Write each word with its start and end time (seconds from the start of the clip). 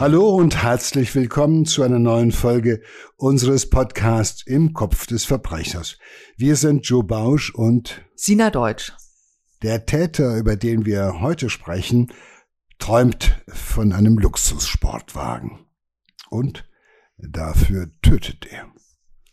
Hallo 0.00 0.30
und 0.30 0.62
herzlich 0.62 1.14
willkommen 1.14 1.66
zu 1.66 1.82
einer 1.82 1.98
neuen 1.98 2.32
Folge 2.32 2.80
unseres 3.16 3.68
Podcasts 3.68 4.42
Im 4.46 4.72
Kopf 4.72 5.06
des 5.06 5.26
Verbrechers. 5.26 5.98
Wir 6.38 6.56
sind 6.56 6.86
Joe 6.86 7.04
Bausch 7.04 7.54
und 7.54 8.00
Sina 8.14 8.48
Deutsch. 8.48 8.94
Der 9.62 9.84
Täter, 9.84 10.38
über 10.38 10.56
den 10.56 10.86
wir 10.86 11.20
heute 11.20 11.50
sprechen, 11.50 12.14
träumt 12.78 13.42
von 13.48 13.92
einem 13.92 14.16
Luxussportwagen. 14.16 15.66
Und 16.30 16.64
dafür 17.18 17.90
tötet 18.00 18.46
er. 18.46 18.72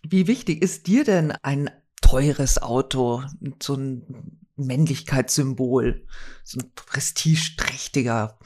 Wie 0.03 0.27
wichtig 0.27 0.61
ist 0.61 0.87
dir 0.87 1.05
denn 1.05 1.31
ein 1.31 1.69
teures 2.01 2.61
Auto, 2.61 3.23
so 3.63 3.75
ein 3.75 4.41
Männlichkeitssymbol, 4.57 6.05
so 6.43 6.59
ein 6.59 6.73
prestigeträchtiger 6.75 8.37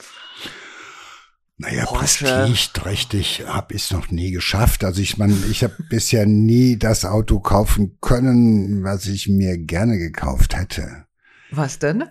naja, 1.61 1.85
prestigeträchtig 1.85 3.43
habe 3.45 3.75
ich 3.75 3.83
es 3.83 3.91
noch 3.91 4.09
nie 4.09 4.31
geschafft. 4.31 4.83
Also 4.83 5.01
ich 5.01 5.17
meine, 5.17 5.35
ich 5.49 5.63
habe 5.63 5.75
bisher 5.89 6.25
nie 6.25 6.77
das 6.77 7.05
Auto 7.05 7.39
kaufen 7.39 7.97
können, 8.01 8.84
was 8.84 9.05
ich 9.05 9.27
mir 9.27 9.57
gerne 9.57 9.97
gekauft 9.97 10.55
hätte. 10.55 11.05
Was 11.51 11.79
denn? 11.79 12.03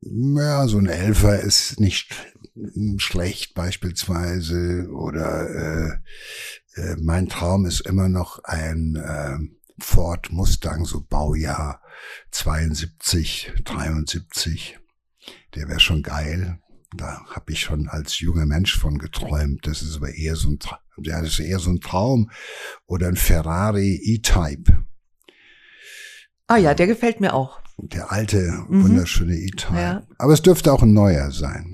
Ja, 0.00 0.66
so 0.66 0.78
ein 0.78 0.86
Elfer 0.86 1.40
ist 1.40 1.78
nicht 1.78 2.14
schlecht 2.96 3.54
beispielsweise. 3.54 4.88
Oder 4.90 6.00
äh, 6.74 6.80
äh, 6.80 6.96
mein 7.00 7.28
Traum 7.28 7.64
ist 7.66 7.80
immer 7.80 8.08
noch 8.08 8.42
ein 8.42 8.96
äh, 8.96 9.38
Ford 9.78 10.32
Mustang, 10.32 10.84
so 10.84 11.00
Baujahr 11.00 11.80
72, 12.32 13.52
73. 13.64 14.78
Der 15.54 15.68
wäre 15.68 15.80
schon 15.80 16.02
geil. 16.02 16.58
Da 16.96 17.24
habe 17.30 17.52
ich 17.52 17.60
schon 17.60 17.88
als 17.88 18.18
junger 18.20 18.46
Mensch 18.46 18.78
von 18.78 18.98
geträumt. 18.98 19.66
Das 19.66 19.82
ist 19.82 19.96
aber 19.96 20.14
eher 20.14 20.36
so 20.36 20.50
ein, 20.50 20.58
ja, 21.02 21.20
das 21.20 21.32
ist 21.32 21.40
eher 21.40 21.58
so 21.58 21.70
ein 21.70 21.80
Traum. 21.80 22.30
Oder 22.86 23.08
ein 23.08 23.16
Ferrari 23.16 24.00
E-Type. 24.02 24.84
Ah 26.46 26.56
ja, 26.56 26.74
der 26.74 26.86
gefällt 26.86 27.20
mir 27.20 27.34
auch. 27.34 27.60
Der 27.78 28.10
alte, 28.10 28.64
mhm. 28.68 28.84
wunderschöne 28.84 29.36
E-Type. 29.36 29.74
Ja. 29.74 30.06
Aber 30.18 30.32
es 30.32 30.42
dürfte 30.42 30.72
auch 30.72 30.82
ein 30.82 30.94
neuer 30.94 31.30
sein. 31.30 31.72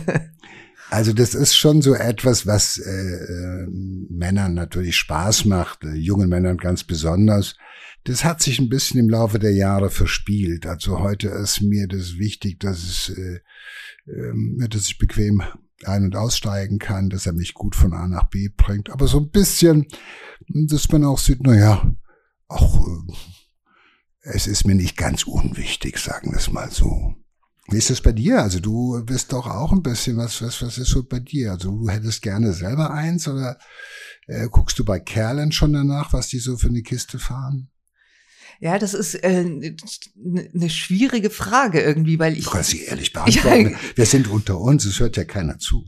also 0.90 1.12
das 1.12 1.34
ist 1.34 1.54
schon 1.54 1.80
so 1.80 1.94
etwas, 1.94 2.46
was 2.46 2.78
äh, 2.78 2.90
äh, 2.90 3.66
Männern 3.70 4.54
natürlich 4.54 4.96
Spaß 4.96 5.44
macht, 5.44 5.84
äh, 5.84 5.92
jungen 5.92 6.28
Männern 6.28 6.56
ganz 6.56 6.84
besonders. 6.84 7.54
Das 8.04 8.24
hat 8.24 8.42
sich 8.42 8.58
ein 8.58 8.68
bisschen 8.68 8.98
im 8.98 9.08
Laufe 9.08 9.38
der 9.38 9.52
Jahre 9.52 9.90
verspielt. 9.90 10.66
Also 10.66 10.98
heute 10.98 11.28
ist 11.28 11.60
mir 11.60 11.86
das 11.86 12.18
wichtig, 12.18 12.58
dass 12.58 12.82
es 12.82 13.10
äh, 13.10 13.40
dass 14.04 14.86
ich 14.86 14.98
bequem 14.98 15.42
ein- 15.84 16.04
und 16.04 16.16
aussteigen 16.16 16.78
kann, 16.78 17.10
dass 17.10 17.26
er 17.26 17.32
mich 17.32 17.54
gut 17.54 17.76
von 17.76 17.92
A 17.92 18.06
nach 18.06 18.28
B 18.28 18.48
bringt. 18.48 18.90
Aber 18.90 19.06
so 19.06 19.18
ein 19.18 19.30
bisschen, 19.30 19.86
dass 20.48 20.90
man 20.90 21.04
auch 21.04 21.18
sieht, 21.18 21.40
na 21.42 21.54
ja, 21.54 21.94
auch 22.48 22.86
äh, 22.86 23.12
es 24.22 24.46
ist 24.46 24.64
mir 24.64 24.74
nicht 24.74 24.96
ganz 24.96 25.24
unwichtig, 25.24 25.98
sagen 25.98 26.30
wir 26.30 26.38
es 26.38 26.52
mal 26.52 26.70
so. 26.70 27.14
Wie 27.68 27.78
ist 27.78 27.90
es 27.90 28.00
bei 28.00 28.12
dir? 28.12 28.42
Also 28.42 28.60
du 28.60 29.04
bist 29.04 29.32
doch 29.32 29.46
auch 29.46 29.72
ein 29.72 29.82
bisschen, 29.82 30.16
was, 30.16 30.42
was, 30.42 30.62
was 30.62 30.78
ist 30.78 30.90
so 30.90 31.04
bei 31.04 31.20
dir? 31.20 31.52
Also 31.52 31.70
du 31.70 31.88
hättest 31.88 32.22
gerne 32.22 32.52
selber 32.52 32.92
eins 32.92 33.26
oder 33.28 33.58
äh, 34.26 34.48
guckst 34.48 34.78
du 34.78 34.84
bei 34.84 35.00
Kerlen 35.00 35.52
schon 35.52 35.72
danach, 35.72 36.12
was 36.12 36.28
die 36.28 36.38
so 36.38 36.56
für 36.56 36.68
eine 36.68 36.82
Kiste 36.82 37.18
fahren? 37.18 37.71
Ja, 38.62 38.78
das 38.78 38.94
ist 38.94 39.16
äh, 39.16 39.44
eine 40.54 40.70
schwierige 40.70 41.30
Frage 41.30 41.80
irgendwie, 41.80 42.20
weil 42.20 42.38
ich. 42.38 42.44
Du 42.44 42.50
kannst 42.50 42.70
sie 42.70 42.84
ehrlich 42.84 43.12
beantworten. 43.12 43.72
Ja, 43.72 43.78
Wir 43.96 44.06
sind 44.06 44.28
unter 44.28 44.60
uns, 44.60 44.84
es 44.84 45.00
hört 45.00 45.16
ja 45.16 45.24
keiner 45.24 45.58
zu. 45.58 45.84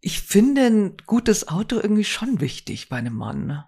Ich 0.00 0.20
finde 0.20 0.64
ein 0.64 0.96
gutes 1.06 1.48
Auto 1.48 1.80
irgendwie 1.80 2.04
schon 2.04 2.40
wichtig 2.40 2.88
bei 2.88 2.98
einem 2.98 3.14
Mann. 3.14 3.64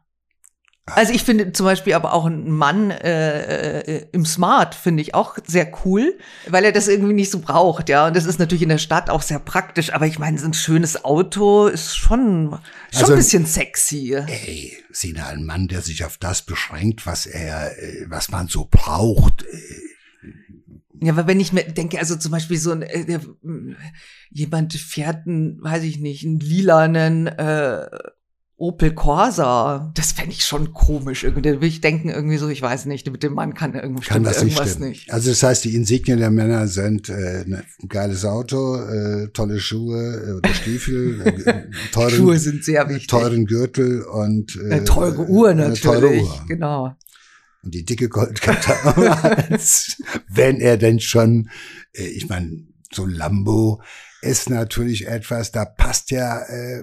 Also 0.86 1.14
ich 1.14 1.24
finde 1.24 1.52
zum 1.52 1.64
Beispiel 1.64 1.94
aber 1.94 2.12
auch 2.12 2.26
einen 2.26 2.50
Mann 2.50 2.90
äh, 2.90 3.80
äh, 3.80 4.06
im 4.12 4.26
Smart 4.26 4.74
finde 4.74 5.00
ich 5.00 5.14
auch 5.14 5.38
sehr 5.46 5.72
cool, 5.84 6.18
weil 6.46 6.62
er 6.64 6.72
das 6.72 6.88
irgendwie 6.88 7.14
nicht 7.14 7.30
so 7.30 7.38
braucht, 7.38 7.88
ja. 7.88 8.06
Und 8.06 8.14
das 8.14 8.26
ist 8.26 8.38
natürlich 8.38 8.62
in 8.62 8.68
der 8.68 8.78
Stadt 8.78 9.08
auch 9.08 9.22
sehr 9.22 9.38
praktisch. 9.38 9.94
Aber 9.94 10.06
ich 10.06 10.18
meine, 10.18 10.38
so 10.38 10.44
ein 10.44 10.52
schönes 10.52 11.02
Auto 11.02 11.68
ist 11.68 11.96
schon 11.96 12.58
schon 12.90 13.00
also, 13.00 13.12
ein 13.14 13.18
bisschen 13.18 13.46
sexy. 13.46 14.14
Ey, 14.14 14.76
Sina, 14.90 15.28
ein 15.28 15.46
Mann, 15.46 15.68
der 15.68 15.80
sich 15.80 16.04
auf 16.04 16.18
das 16.18 16.42
beschränkt, 16.42 17.06
was 17.06 17.24
er, 17.24 17.78
äh, 17.78 18.04
was 18.08 18.28
man 18.28 18.48
so 18.48 18.68
braucht. 18.70 19.42
Äh, 19.44 19.94
ja, 21.00 21.12
aber 21.12 21.26
wenn 21.26 21.40
ich 21.40 21.52
mir 21.52 21.64
denke, 21.64 21.98
also 21.98 22.16
zum 22.16 22.30
Beispiel 22.30 22.58
so 22.58 22.72
ein 22.72 22.82
äh, 22.82 23.20
jemand 24.30 24.74
fährt 24.74 25.26
ein, 25.26 25.62
weiß 25.62 25.82
ich 25.82 25.98
nicht, 25.98 26.24
einen 26.24 26.40
lilanen 26.40 27.26
äh, 27.26 27.86
Opel 28.64 28.94
Corsa, 28.94 29.92
das 29.94 30.12
fände 30.12 30.32
ich 30.32 30.44
schon 30.44 30.72
komisch. 30.72 31.22
Irgendwie 31.22 31.42
da 31.42 31.60
will 31.60 31.68
ich 31.68 31.82
denken, 31.82 32.08
irgendwie 32.08 32.38
so, 32.38 32.48
ich 32.48 32.62
weiß 32.62 32.86
nicht, 32.86 33.10
mit 33.10 33.22
dem 33.22 33.34
Mann 33.34 33.52
kann 33.52 33.74
irgendwie 33.74 34.06
kann 34.06 34.24
das 34.24 34.38
irgendwas 34.38 34.78
nicht, 34.78 34.88
nicht, 34.88 35.12
Also 35.12 35.28
das 35.28 35.42
heißt, 35.42 35.64
die 35.64 35.74
Insignien 35.74 36.18
der 36.18 36.30
Männer 36.30 36.66
sind 36.66 37.10
äh, 37.10 37.44
ne, 37.46 37.62
ein 37.82 37.88
geiles 37.88 38.24
Auto, 38.24 38.76
äh, 38.76 39.28
tolle 39.34 39.60
Schuhe 39.60 40.28
äh, 40.28 40.32
oder 40.32 40.54
Stiefel, 40.54 41.20
äh, 41.44 41.64
teuren, 41.92 42.10
Schuhe 42.10 42.38
sind 42.38 42.64
sehr 42.64 42.88
wichtig. 42.88 43.08
teuren 43.08 43.44
Gürtel 43.44 44.02
und 44.02 44.56
äh, 44.56 44.72
eine 44.72 44.84
teure 44.84 45.28
Uhr 45.28 45.52
natürlich, 45.52 45.86
eine 45.86 46.00
teure 46.00 46.22
Uhr. 46.22 46.44
genau. 46.48 46.96
Und 47.62 47.74
die 47.74 47.84
dicke 47.84 48.08
Goldkette, 48.08 48.72
wenn 50.28 50.60
er 50.60 50.78
denn 50.78 51.00
schon, 51.00 51.50
äh, 51.92 52.04
ich 52.04 52.30
meine, 52.30 52.64
so 52.90 53.04
Lambo 53.04 53.82
ist 54.24 54.50
natürlich 54.50 55.06
etwas, 55.06 55.52
da 55.52 55.64
passt 55.64 56.10
ja 56.10 56.40
äh, 56.42 56.82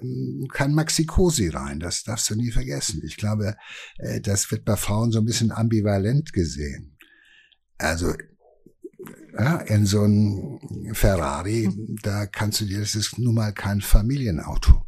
kein 0.52 0.74
Maxi 0.74 1.06
Cosi 1.06 1.50
rein. 1.50 1.80
Das 1.80 2.04
darfst 2.04 2.30
du 2.30 2.36
nie 2.36 2.52
vergessen. 2.52 3.02
Ich 3.06 3.18
glaube, 3.18 3.56
äh, 3.98 4.22
das 4.22 4.52
wird 4.52 4.66
bei 4.66 4.76
Frauen 4.76 5.12
so 5.12 5.20
ein 5.20 5.26
bisschen 5.26 5.52
ambivalent 5.52 6.34
gesehen. 6.34 6.98
Also 7.78 8.14
ja, 9.38 9.58
in 9.58 9.86
so 9.86 10.04
einem 10.04 10.94
Ferrari, 10.94 11.70
da 12.04 12.26
kannst 12.26 12.62
du 12.62 12.66
dir, 12.66 12.80
das 12.80 12.96
ist 12.96 13.18
nun 13.18 13.36
mal 13.36 13.54
kein 13.54 13.82
Familienauto. 13.82 14.86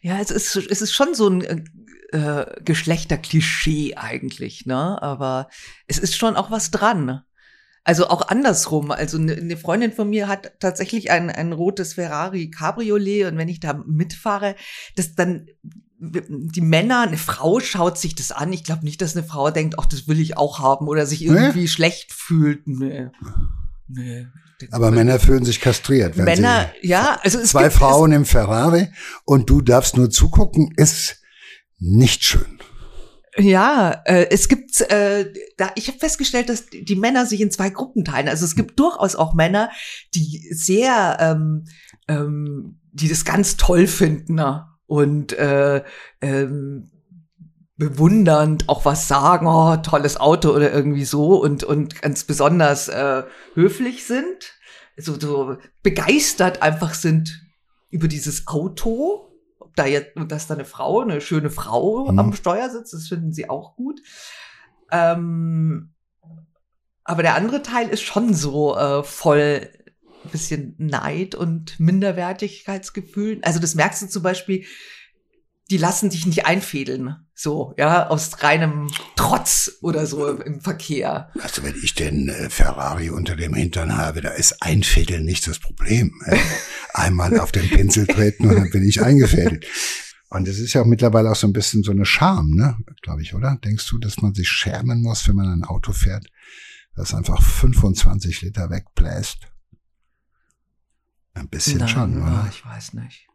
Ja, 0.00 0.20
es 0.20 0.30
ist, 0.30 0.56
es 0.56 0.82
ist 0.82 0.92
schon 0.92 1.14
so 1.14 1.28
ein 1.28 1.42
äh, 1.42 2.16
äh 2.16 2.62
Geschlechterklischee 2.64 3.94
eigentlich, 3.96 4.66
ne? 4.66 5.00
Aber 5.02 5.48
es 5.86 5.98
ist 5.98 6.16
schon 6.16 6.36
auch 6.36 6.50
was 6.50 6.70
dran. 6.70 7.22
Also 7.84 8.08
auch 8.08 8.28
andersrum. 8.28 8.90
Also 8.90 9.18
eine 9.18 9.40
ne 9.42 9.56
Freundin 9.56 9.92
von 9.92 10.08
mir 10.08 10.26
hat 10.26 10.58
tatsächlich 10.58 11.10
ein, 11.10 11.30
ein 11.30 11.52
rotes 11.52 11.94
Ferrari 11.94 12.50
Cabriolet 12.50 13.26
und 13.26 13.36
wenn 13.36 13.48
ich 13.48 13.60
da 13.60 13.74
mitfahre, 13.86 14.56
das 14.96 15.14
dann 15.14 15.46
die 15.98 16.60
Männer, 16.60 17.02
eine 17.02 17.16
Frau 17.16 17.60
schaut 17.60 17.98
sich 17.98 18.14
das 18.14 18.32
an. 18.32 18.52
Ich 18.52 18.64
glaube 18.64 18.84
nicht, 18.84 19.00
dass 19.00 19.16
eine 19.16 19.26
Frau 19.26 19.50
denkt, 19.50 19.76
ach, 19.78 19.86
das 19.86 20.08
will 20.08 20.20
ich 20.20 20.36
auch 20.36 20.58
haben 20.58 20.88
oder 20.88 21.06
sich 21.06 21.24
irgendwie 21.24 21.62
nee? 21.62 21.68
schlecht 21.68 22.12
fühlt. 22.12 22.66
Nee. 22.66 23.08
Nee. 23.88 24.26
Aber 24.70 24.90
Männer 24.90 25.18
fühlen 25.18 25.44
sich 25.44 25.60
kastriert. 25.60 26.16
Wenn 26.16 26.24
Männer, 26.24 26.70
ja, 26.80 27.18
also 27.22 27.38
es 27.38 27.50
zwei 27.50 27.64
gibt, 27.64 27.74
Frauen 27.74 28.12
im 28.12 28.24
Ferrari 28.24 28.88
und 29.24 29.50
du 29.50 29.60
darfst 29.60 29.96
nur 29.96 30.10
zugucken, 30.10 30.72
ist 30.76 31.20
nicht 31.78 32.24
schön. 32.24 32.58
Ja, 33.36 34.02
äh, 34.04 34.28
es 34.30 34.48
gibt, 34.48 34.80
äh, 34.80 35.32
da 35.56 35.70
ich 35.74 35.88
habe 35.88 35.98
festgestellt, 35.98 36.48
dass 36.48 36.66
die 36.66 36.96
Männer 36.96 37.26
sich 37.26 37.40
in 37.40 37.50
zwei 37.50 37.70
Gruppen 37.70 38.04
teilen. 38.04 38.28
Also 38.28 38.44
es 38.44 38.54
gibt 38.54 38.78
durchaus 38.78 39.16
auch 39.16 39.34
Männer, 39.34 39.70
die 40.14 40.46
sehr, 40.52 41.16
ähm, 41.20 41.64
ähm, 42.06 42.80
die 42.92 43.08
das 43.08 43.24
ganz 43.24 43.56
toll 43.56 43.88
finden 43.88 44.34
ne? 44.34 44.66
und 44.86 45.32
äh, 45.32 45.82
ähm, 46.20 46.90
bewundernd 47.76 48.68
auch 48.68 48.84
was 48.84 49.08
sagen, 49.08 49.48
oh, 49.48 49.76
tolles 49.78 50.16
Auto 50.16 50.50
oder 50.50 50.72
irgendwie 50.72 51.04
so 51.04 51.42
und 51.42 51.64
und 51.64 52.00
ganz 52.00 52.22
besonders 52.22 52.88
äh, 52.88 53.24
höflich 53.54 54.06
sind, 54.06 54.54
so, 54.96 55.18
so 55.18 55.56
begeistert 55.82 56.62
einfach 56.62 56.94
sind 56.94 57.42
über 57.90 58.06
dieses 58.06 58.46
Auto 58.46 59.33
da 59.76 59.86
jetzt, 59.86 60.12
dass 60.28 60.46
da 60.46 60.54
eine 60.54 60.64
Frau, 60.64 61.00
eine 61.00 61.20
schöne 61.20 61.50
Frau 61.50 62.10
mhm. 62.10 62.18
am 62.18 62.32
Steuer 62.32 62.70
sitzt, 62.70 62.92
das 62.92 63.08
finden 63.08 63.32
sie 63.32 63.48
auch 63.48 63.76
gut. 63.76 64.00
Ähm, 64.90 65.94
aber 67.04 67.22
der 67.22 67.34
andere 67.34 67.62
Teil 67.62 67.88
ist 67.88 68.02
schon 68.02 68.34
so 68.34 68.76
äh, 68.76 69.02
voll 69.02 69.70
ein 70.24 70.30
bisschen 70.30 70.74
Neid 70.78 71.34
und 71.34 71.78
Minderwertigkeitsgefühl. 71.78 73.40
Also 73.42 73.60
das 73.60 73.74
merkst 73.74 74.02
du 74.02 74.06
zum 74.06 74.22
Beispiel, 74.22 74.64
die 75.70 75.76
lassen 75.78 76.10
dich 76.10 76.26
nicht 76.26 76.46
einfädeln, 76.46 77.16
so, 77.34 77.74
ja, 77.78 78.08
aus 78.08 78.42
reinem 78.42 78.90
Trotz 79.16 79.78
oder 79.80 80.06
so 80.06 80.28
im 80.28 80.60
Verkehr. 80.60 81.30
Also 81.40 81.62
wenn 81.62 81.74
ich 81.82 81.94
den 81.94 82.28
äh, 82.28 82.50
Ferrari 82.50 83.10
unter 83.10 83.34
dem 83.34 83.54
Hintern 83.54 83.96
habe, 83.96 84.20
da 84.20 84.30
ist 84.30 84.62
Einfädeln 84.62 85.24
nicht 85.24 85.46
das 85.46 85.58
Problem. 85.58 86.12
Einmal 86.94 87.40
auf 87.40 87.50
den 87.50 87.68
Pinsel 87.68 88.06
treten 88.06 88.46
und 88.48 88.54
dann 88.54 88.70
bin 88.70 88.88
ich 88.88 89.02
eingefädelt. 89.02 89.66
Und 90.30 90.46
es 90.46 90.60
ist 90.60 90.72
ja 90.74 90.82
auch 90.82 90.86
mittlerweile 90.86 91.30
auch 91.30 91.36
so 91.36 91.48
ein 91.48 91.52
bisschen 91.52 91.82
so 91.82 91.90
eine 91.90 92.06
Scham, 92.06 92.50
ne, 92.50 92.78
glaube 93.02 93.22
ich, 93.22 93.34
oder? 93.34 93.58
Denkst 93.64 93.88
du, 93.88 93.98
dass 93.98 94.22
man 94.22 94.32
sich 94.32 94.48
schämen 94.48 95.02
muss, 95.02 95.26
wenn 95.28 95.34
man 95.34 95.48
ein 95.48 95.64
Auto 95.64 95.92
fährt, 95.92 96.26
das 96.94 97.12
einfach 97.12 97.42
25 97.42 98.42
Liter 98.42 98.70
wegbläst? 98.70 99.48
Ein 101.34 101.48
bisschen 101.48 101.78
Nein, 101.78 101.88
schon, 101.88 102.22
oder? 102.22 102.48
Ich 102.48 102.64
weiß 102.64 102.94
nicht. 102.94 103.26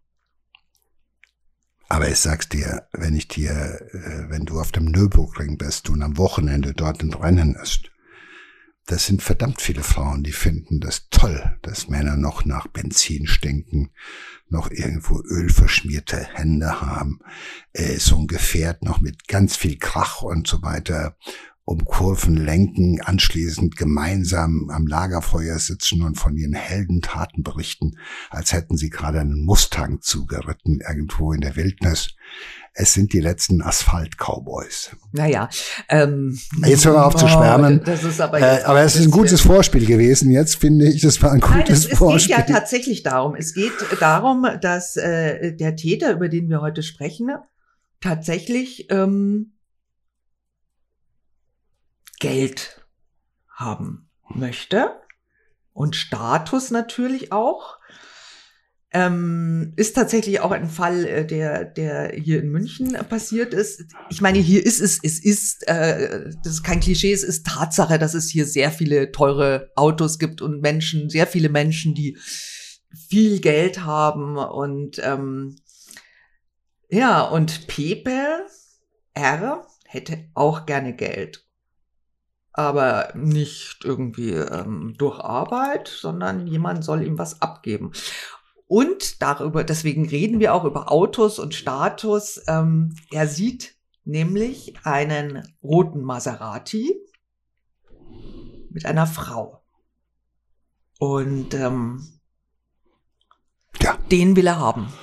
Aber 1.90 2.10
ich 2.10 2.20
sag's 2.20 2.48
dir, 2.48 2.88
wenn 2.94 3.16
ich 3.16 3.28
dir, 3.28 3.52
äh, 3.52 4.30
wenn 4.30 4.46
du 4.46 4.60
auf 4.60 4.72
dem 4.72 4.86
Nürburgring 4.86 5.58
bist 5.58 5.90
und 5.90 6.02
am 6.02 6.18
Wochenende 6.18 6.74
dort 6.74 7.02
ein 7.02 7.14
Rennen 7.14 7.56
ist, 7.56 7.92
das 8.90 9.06
sind 9.06 9.22
verdammt 9.22 9.62
viele 9.62 9.84
Frauen, 9.84 10.24
die 10.24 10.32
finden 10.32 10.80
das 10.80 11.10
toll, 11.12 11.58
dass 11.62 11.90
Männer 11.90 12.18
noch 12.18 12.46
nach 12.46 12.68
Benzin 12.68 13.28
stinken, 13.28 13.92
noch 14.50 14.72
irgendwo 14.72 15.22
ölverschmierte 15.22 16.18
Hände 16.18 16.82
haben, 16.82 17.20
äh, 17.74 18.00
so 18.00 18.18
ein 18.18 18.26
Gefährt 18.26 18.84
noch 18.84 19.00
mit 19.00 19.28
ganz 19.28 19.56
viel 19.56 19.78
Krach 19.78 20.24
und 20.24 20.48
so 20.48 20.64
weiter 20.64 21.16
um 21.66 21.86
Kurven 21.86 22.36
lenken, 22.36 23.00
anschließend 23.00 23.76
gemeinsam 23.76 24.72
am 24.72 24.88
Lagerfeuer 24.88 25.60
sitzen 25.60 26.02
und 26.02 26.16
von 26.16 26.36
ihren 26.36 26.56
Heldentaten 26.56 27.44
berichten, 27.44 27.96
als 28.32 28.54
hätten 28.54 28.76
sie 28.76 28.90
gerade 28.90 29.20
einen 29.20 29.46
Mustang 29.46 30.02
zugeritten 30.02 30.80
irgendwo 30.82 31.32
in 31.32 31.42
der 31.42 31.56
Wildnis. 31.56 32.16
Es 32.82 32.94
sind 32.94 33.12
die 33.12 33.20
letzten 33.20 33.62
Asphalt-Cowboys. 33.62 34.92
Naja. 35.12 35.50
Ähm, 35.90 36.40
jetzt 36.66 36.86
hören 36.86 36.96
wir 36.96 37.06
auf 37.06 37.16
oh, 37.16 37.18
zu 37.18 37.28
schwärmen. 37.28 37.84
Das 37.84 38.06
ist 38.06 38.22
aber, 38.22 38.40
äh, 38.40 38.64
aber 38.64 38.80
es 38.80 38.96
ist 38.96 39.04
ein 39.04 39.12
gutes 39.12 39.42
Vorspiel 39.42 39.86
gewesen. 39.86 40.32
Jetzt 40.32 40.56
finde 40.56 40.88
ich, 40.88 41.02
das 41.02 41.22
war 41.22 41.34
ein 41.34 41.42
gutes 41.42 41.84
Nein, 41.84 41.92
es, 41.92 41.98
Vorspiel. 41.98 42.32
Es 42.32 42.38
geht 42.38 42.50
ja 42.50 42.56
tatsächlich 42.56 43.04
darum. 43.04 43.36
Es 43.36 43.54
geht 43.54 43.74
darum, 44.00 44.48
dass 44.62 44.96
äh, 44.96 45.54
der 45.58 45.76
Täter, 45.76 46.14
über 46.14 46.30
den 46.30 46.50
wir 46.50 46.62
heute 46.62 46.82
sprechen, 46.82 47.30
tatsächlich 48.00 48.90
ähm, 48.90 49.58
Geld 52.22 52.86
haben 53.50 54.10
möchte 54.30 54.92
und 55.74 55.98
Status 55.98 56.72
natürlich 56.72 57.34
auch. 57.34 57.78
Ähm, 58.92 59.74
ist 59.76 59.96
tatsächlich 59.96 60.40
auch 60.40 60.50
ein 60.50 60.68
Fall, 60.68 61.06
äh, 61.06 61.26
der, 61.26 61.64
der 61.64 62.12
hier 62.16 62.42
in 62.42 62.50
München 62.50 62.94
passiert 63.08 63.54
ist. 63.54 63.84
Ich 64.10 64.20
meine, 64.20 64.40
hier 64.40 64.66
ist 64.66 64.80
es, 64.80 65.00
es 65.04 65.24
ist, 65.24 65.68
äh, 65.68 66.32
das 66.44 66.54
ist 66.54 66.64
kein 66.64 66.80
Klischee, 66.80 67.14
es 67.14 67.24
ist 67.24 67.46
Tatsache, 67.46 68.00
dass 68.00 68.16
es 68.16 68.30
hier 68.30 68.48
sehr 68.48 68.72
viele 68.72 69.12
teure 69.12 69.72
Autos 69.76 70.18
gibt 70.18 70.42
und 70.42 70.62
Menschen, 70.62 71.12
sehr 71.12 71.28
viele 71.28 71.50
Menschen, 71.50 71.94
die 71.94 72.18
viel 73.08 73.40
Geld 73.40 73.86
haben 73.86 74.38
und 74.38 75.00
ähm, 75.04 75.58
ja, 76.90 77.22
und 77.22 77.68
Pepe 77.68 78.48
R 79.14 79.68
hätte 79.86 80.26
auch 80.34 80.66
gerne 80.66 80.96
Geld 80.96 81.46
aber 82.60 83.14
nicht 83.16 83.86
irgendwie 83.86 84.32
ähm, 84.32 84.94
durch 84.98 85.20
Arbeit, 85.20 85.88
sondern 85.88 86.46
jemand 86.46 86.84
soll 86.84 87.04
ihm 87.04 87.18
was 87.18 87.42
abgeben. 87.42 87.94
Und 88.70 89.24
darüber, 89.24 89.64
deswegen 89.64 90.08
reden 90.08 90.40
wir 90.40 90.54
auch 90.54 90.64
über 90.64 90.92
Autos 90.92 91.40
und 91.40 91.56
Status. 91.56 92.40
Ähm, 92.48 92.96
er 93.10 93.28
sieht 93.28 93.76
nämlich 94.06 94.76
einen 94.84 95.42
roten 95.64 96.04
Maserati 96.04 96.96
mit 98.70 98.86
einer 98.86 99.08
Frau. 99.08 99.64
Und 101.00 101.56
ähm, 101.56 102.20
ja. 103.82 103.98
den 104.12 104.36
will 104.36 104.46
er 104.46 104.60
haben. 104.60 104.94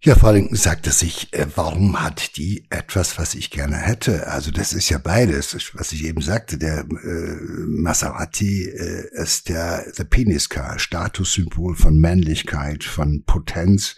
Ja, 0.00 0.14
vor 0.14 0.28
allem 0.28 0.54
sagt 0.54 0.86
er 0.86 0.92
sich, 0.92 1.32
äh, 1.32 1.46
warum 1.56 2.00
hat 2.00 2.36
die 2.36 2.66
etwas, 2.70 3.18
was 3.18 3.34
ich 3.34 3.50
gerne 3.50 3.76
hätte? 3.76 4.28
Also 4.28 4.52
das 4.52 4.72
ist 4.72 4.88
ja 4.90 4.98
beides, 4.98 5.56
was 5.74 5.90
ich 5.90 6.04
eben 6.04 6.22
sagte. 6.22 6.56
Der 6.56 6.80
äh, 6.80 7.36
Maserati 7.66 8.64
äh, 8.66 9.08
ist 9.20 9.48
der 9.48 9.84
the 9.92 10.04
Penis 10.04 10.48
Car, 10.48 10.78
Statussymbol 10.78 11.74
von 11.74 11.98
Männlichkeit, 11.98 12.84
von 12.84 13.24
Potenz. 13.24 13.96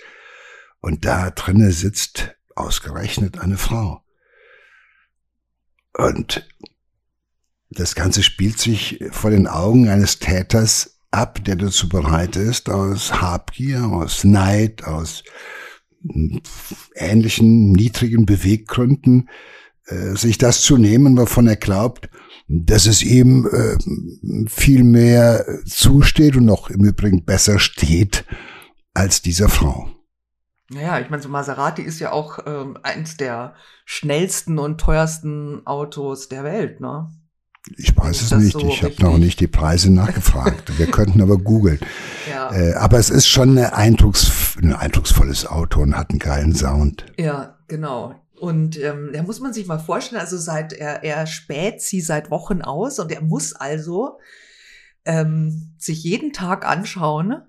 Und 0.81 1.05
da 1.05 1.31
drinnen 1.31 1.71
sitzt 1.71 2.35
ausgerechnet 2.57 3.39
eine 3.39 3.59
Frau. 3.59 4.03
Und 5.93 6.49
das 7.69 7.95
Ganze 7.95 8.23
spielt 8.23 8.59
sich 8.59 9.05
vor 9.11 9.31
den 9.31 9.47
Augen 9.47 9.91
eines 9.91 10.19
Täters 10.19 10.99
ab, 11.11 11.45
der 11.45 11.57
dazu 11.57 11.91
bereit 11.91 12.37
ist, 12.37 12.71
aus 12.71 13.21
Habgier, 13.21 13.85
aus 13.85 14.25
Neid, 14.25 14.85
aus 14.85 15.25
ähnlichen 16.95 17.73
niedrigen 17.73 18.27
Beweggründen 18.27 19.29
äh, 19.87 20.15
sich 20.17 20.39
das 20.39 20.63
zu 20.63 20.77
nehmen, 20.77 21.17
wovon 21.17 21.47
er 21.47 21.57
glaubt, 21.57 22.09
dass 22.49 22.87
es 22.87 23.03
ihm 23.03 23.47
äh, 23.47 24.49
viel 24.49 24.83
mehr 24.83 25.45
zusteht 25.67 26.37
und 26.37 26.47
noch 26.47 26.71
im 26.71 26.85
Übrigen 26.85 27.25
besser 27.25 27.59
steht 27.59 28.25
als 28.95 29.23
dieser 29.23 29.49
Frau. 29.49 29.89
Naja, 30.69 31.01
ich 31.01 31.11
meine, 31.11 31.23
so 31.23 31.29
Maserati 31.29 31.83
ist 31.83 31.99
ja 31.99 32.13
auch 32.13 32.39
ähm, 32.47 32.79
eins 32.83 33.17
der 33.17 33.55
schnellsten 33.85 34.59
und 34.59 34.81
teuersten 34.81 35.67
Autos 35.67 36.29
der 36.29 36.45
Welt, 36.45 36.81
ne? 36.81 37.11
Ich 37.77 37.97
weiß 37.97 38.23
es 38.23 38.33
nicht. 38.33 38.53
So 38.53 38.67
ich 38.67 38.83
habe 38.83 38.95
noch 39.01 39.19
nicht 39.19 39.41
die 39.41 39.47
Preise 39.47 39.93
nachgefragt. 39.93 40.79
Wir 40.79 40.87
könnten 40.91 41.21
aber 41.21 41.39
googeln. 41.39 41.79
Ja. 42.29 42.53
Äh, 42.53 42.75
aber 42.75 42.99
es 42.99 43.11
ist 43.11 43.29
schon 43.29 43.59
Eindrucks, 43.59 44.57
ein 44.63 44.73
eindrucksvolles 44.73 45.47
Auto 45.47 45.81
und 45.81 45.97
hat 45.97 46.11
einen 46.11 46.19
geilen 46.19 46.55
Sound. 46.55 47.05
Ja, 47.19 47.59
genau. 47.69 48.15
Und 48.41 48.79
ähm, 48.79 49.11
da 49.13 49.23
muss 49.23 49.41
man 49.41 49.53
sich 49.53 49.67
mal 49.67 49.79
vorstellen, 49.79 50.21
also 50.21 50.39
seit 50.39 50.73
er, 50.73 51.05
er 51.05 51.27
spät 51.27 51.83
sie 51.83 52.01
seit 52.01 52.31
Wochen 52.31 52.63
aus 52.63 52.99
und 52.99 53.13
er 53.13 53.21
muss 53.21 53.53
also 53.53 54.19
ähm, 55.05 55.75
sich 55.77 56.03
jeden 56.03 56.33
Tag 56.33 56.67
anschauen, 56.67 57.43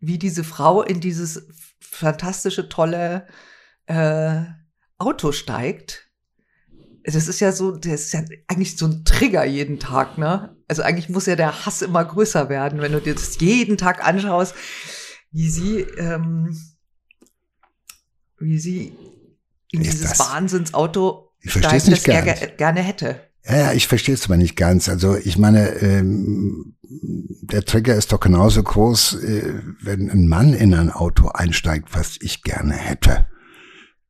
wie 0.00 0.18
diese 0.18 0.44
Frau 0.44 0.82
in 0.82 1.00
dieses 1.00 1.46
fantastische, 1.80 2.70
tolle 2.70 3.26
äh, 3.86 4.42
Auto 4.98 5.32
steigt 5.32 6.05
das 7.06 7.28
ist 7.28 7.40
ja 7.40 7.52
so, 7.52 7.72
das 7.72 7.92
ist 7.92 8.12
ja 8.12 8.24
eigentlich 8.48 8.76
so 8.76 8.86
ein 8.86 9.04
Trigger 9.04 9.44
jeden 9.44 9.78
Tag, 9.78 10.18
ne? 10.18 10.56
Also 10.68 10.82
eigentlich 10.82 11.08
muss 11.08 11.26
ja 11.26 11.36
der 11.36 11.64
Hass 11.64 11.82
immer 11.82 12.04
größer 12.04 12.48
werden, 12.48 12.80
wenn 12.80 12.92
du 12.92 13.00
dir 13.00 13.14
das 13.14 13.38
jeden 13.38 13.76
Tag 13.76 14.04
anschaust, 14.04 14.54
wie 15.30 15.48
sie, 15.48 15.80
ähm, 15.98 16.56
wie 18.38 18.58
sie 18.58 18.92
in 19.70 19.82
ist 19.82 19.92
dieses 19.92 20.10
das? 20.10 20.18
Wahnsinnsauto 20.18 21.32
steigt, 21.44 21.92
das 21.92 22.06
er 22.06 22.48
gerne 22.48 22.82
hätte. 22.82 23.20
Ja, 23.44 23.56
ja, 23.56 23.72
ich 23.72 23.86
verstehe 23.86 24.14
es 24.14 24.24
aber 24.24 24.36
nicht 24.36 24.56
ganz. 24.56 24.88
Also 24.88 25.16
ich 25.16 25.38
meine, 25.38 25.68
ähm, 25.76 26.76
der 26.82 27.64
Trigger 27.64 27.94
ist 27.94 28.10
doch 28.12 28.18
genauso 28.18 28.62
groß, 28.62 29.22
äh, 29.22 29.62
wenn 29.80 30.10
ein 30.10 30.26
Mann 30.26 30.52
in 30.54 30.74
ein 30.74 30.90
Auto 30.90 31.28
einsteigt, 31.28 31.90
was 31.92 32.16
ich 32.20 32.42
gerne 32.42 32.74
hätte. 32.74 33.28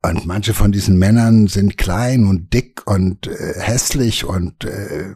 Und 0.07 0.25
manche 0.25 0.55
von 0.55 0.71
diesen 0.71 0.99
Männern 0.99 1.49
sind 1.49 1.77
klein 1.77 2.27
und 2.27 2.53
dick 2.53 2.87
und 2.87 3.27
äh, 3.27 3.55
hässlich 3.59 4.25
und 4.25 4.65
äh, 4.65 5.15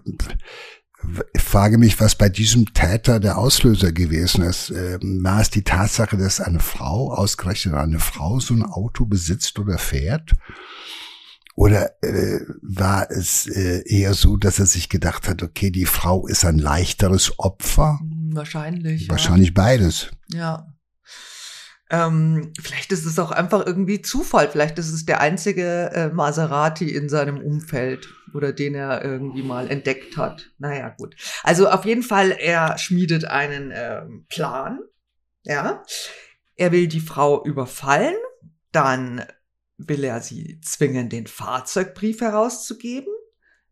ich 1.33 1.41
frage 1.41 1.79
mich, 1.79 2.01
was 2.01 2.17
bei 2.17 2.29
diesem 2.29 2.75
Täter 2.75 3.21
der 3.21 3.39
Auslöser 3.39 3.93
gewesen 3.93 4.43
ist. 4.43 4.71
Äh, 4.71 4.99
war 5.01 5.41
es 5.41 5.51
die 5.51 5.63
Tatsache, 5.63 6.17
dass 6.17 6.41
eine 6.41 6.61
Frau, 6.61 7.13
ausgerechnet 7.13 7.75
eine 7.75 8.01
Frau, 8.01 8.41
so 8.41 8.53
ein 8.53 8.65
Auto 8.65 9.07
besitzt 9.07 9.59
oder 9.59 9.79
fährt? 9.79 10.33
Oder 11.55 11.91
äh, 12.03 12.41
war 12.63 13.11
es 13.11 13.47
äh, 13.47 13.83
eher 13.87 14.15
so, 14.15 14.37
dass 14.37 14.59
er 14.59 14.67
sich 14.67 14.89
gedacht 14.89 15.29
hat, 15.29 15.43
okay, 15.43 15.71
die 15.71 15.87
Frau 15.87 16.27
ist 16.27 16.45
ein 16.45 16.59
leichteres 16.59 17.39
Opfer? 17.39 18.01
Wahrscheinlich. 18.33 19.09
Wahrscheinlich 19.09 19.49
ja. 19.49 19.55
beides. 19.55 20.11
Ja. 20.33 20.70
Ähm, 21.91 22.53
vielleicht 22.61 22.93
ist 22.93 23.05
es 23.05 23.19
auch 23.19 23.33
einfach 23.33 23.67
irgendwie 23.67 24.01
Zufall. 24.01 24.49
Vielleicht 24.49 24.79
ist 24.79 24.93
es 24.93 25.07
der 25.07 25.21
einzige 25.21 25.91
äh, 25.93 26.09
Maserati 26.09 26.89
in 26.89 27.09
seinem 27.09 27.39
Umfeld 27.39 28.09
oder 28.33 28.53
den 28.53 28.77
er 28.77 29.05
irgendwie 29.05 29.43
mal 29.43 29.69
entdeckt 29.69 30.17
hat. 30.17 30.51
Naja, 30.59 30.91
gut. 30.91 31.17
Also 31.43 31.69
auf 31.69 31.85
jeden 31.85 32.05
Fall, 32.05 32.31
er 32.31 32.79
schmiedet 32.79 33.25
einen 33.25 33.73
ähm, 33.75 34.27
Plan. 34.29 34.79
Ja. 35.43 35.83
Er 36.55 36.71
will 36.71 36.87
die 36.87 37.01
Frau 37.01 37.45
überfallen. 37.45 38.15
Dann 38.71 39.25
will 39.77 40.05
er 40.05 40.21
sie 40.21 40.61
zwingen, 40.61 41.09
den 41.09 41.27
Fahrzeugbrief 41.27 42.21
herauszugeben. 42.21 43.13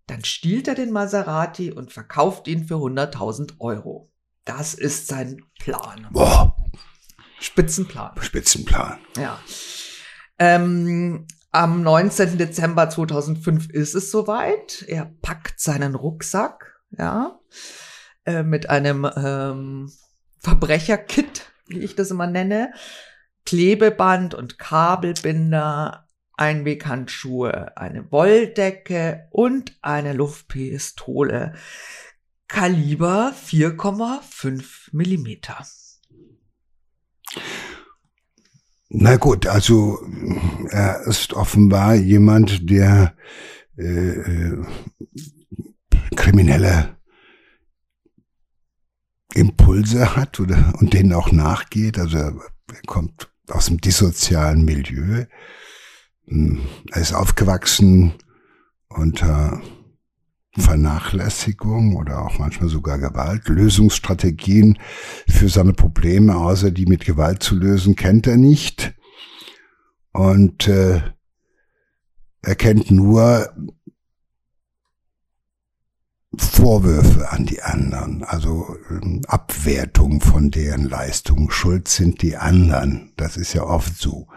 Dann 0.09 0.25
stiehlt 0.25 0.67
er 0.67 0.75
den 0.75 0.91
Maserati 0.91 1.71
und 1.71 1.93
verkauft 1.93 2.49
ihn 2.49 2.67
für 2.67 2.77
100.000 2.77 3.61
Euro. 3.61 4.11
Das 4.45 4.75
ist 4.75 5.07
sein 5.07 5.43
Plan. 5.61 6.09
Boah. 6.11 6.58
Spitzenplan. 7.41 8.13
Spitzenplan. 8.21 8.99
Ja. 9.17 9.39
Ähm, 10.39 11.27
am 11.51 11.83
19. 11.83 12.39
Dezember 12.39 12.91
2005 12.91 13.71
ist 13.71 13.95
es 13.95 14.11
soweit. 14.11 14.85
Er 14.87 15.07
packt 15.23 15.61
seinen 15.61 15.95
Rucksack, 15.95 16.81
ja, 16.91 17.39
äh, 18.25 18.43
mit 18.43 18.69
einem 18.71 19.11
ähm, 19.17 19.91
Verbrecherkit, 20.41 21.51
wie 21.67 21.81
ich 21.81 21.97
das 21.97 22.11
immer 22.11 22.27
nenne, 22.27 22.73
Klebeband 23.45 24.35
und 24.35 24.59
Kabelbinder, 24.59 26.07
Einweghandschuhe, 26.37 27.77
eine 27.77 28.13
Wolldecke 28.13 29.27
und 29.31 29.77
eine 29.83 30.13
Luftpistole. 30.13 31.55
Kaliber 32.47 33.33
4,5 33.35 34.91
Millimeter. 34.93 35.67
Na 38.91 39.17
gut, 39.17 39.47
also 39.47 39.99
er 40.71 41.03
ist 41.07 41.35
offenbar 41.35 41.95
jemand, 41.95 42.71
der 42.71 43.15
äh, 43.77 43.83
äh, 43.83 44.65
kriminelle 46.17 46.97
Impulse 49.35 50.17
hat 50.17 50.41
oder 50.41 50.75
und 50.79 50.95
denen 50.95 51.13
auch 51.13 51.33
nachgeht. 51.33 51.99
Also 51.99 52.17
er 52.17 52.35
kommt 52.87 53.31
aus 53.49 53.67
dem 53.67 53.79
dissozialen 53.79 54.65
Milieu. 54.65 55.27
Hm, 56.27 56.63
er 56.91 57.03
ist 57.03 57.13
aufgewachsen 57.13 58.15
unter 58.89 59.61
Vernachlässigung 60.61 61.97
oder 61.97 62.25
auch 62.25 62.39
manchmal 62.39 62.69
sogar 62.69 62.99
Gewalt. 62.99 63.49
Lösungsstrategien 63.49 64.79
für 65.29 65.49
seine 65.49 65.73
Probleme, 65.73 66.37
außer 66.37 66.71
die 66.71 66.87
mit 66.87 67.05
Gewalt 67.05 67.43
zu 67.43 67.57
lösen, 67.57 67.97
kennt 67.97 68.27
er 68.27 68.37
nicht. 68.37 68.95
Und 70.13 70.69
äh, 70.69 71.01
er 72.43 72.55
kennt 72.55 72.91
nur 72.91 73.53
Vorwürfe 76.37 77.31
an 77.31 77.47
die 77.47 77.63
anderen, 77.63 78.23
also 78.23 78.77
ähm, 78.91 79.23
Abwertung 79.27 80.21
von 80.21 80.51
deren 80.51 80.89
Leistung. 80.89 81.51
Schuld 81.51 81.89
sind 81.89 82.23
die 82.23 82.37
anderen. 82.37 83.13
Das 83.17 83.37
ist 83.37 83.55
ja 83.55 83.63
oft 83.63 83.97
so. 83.97 84.29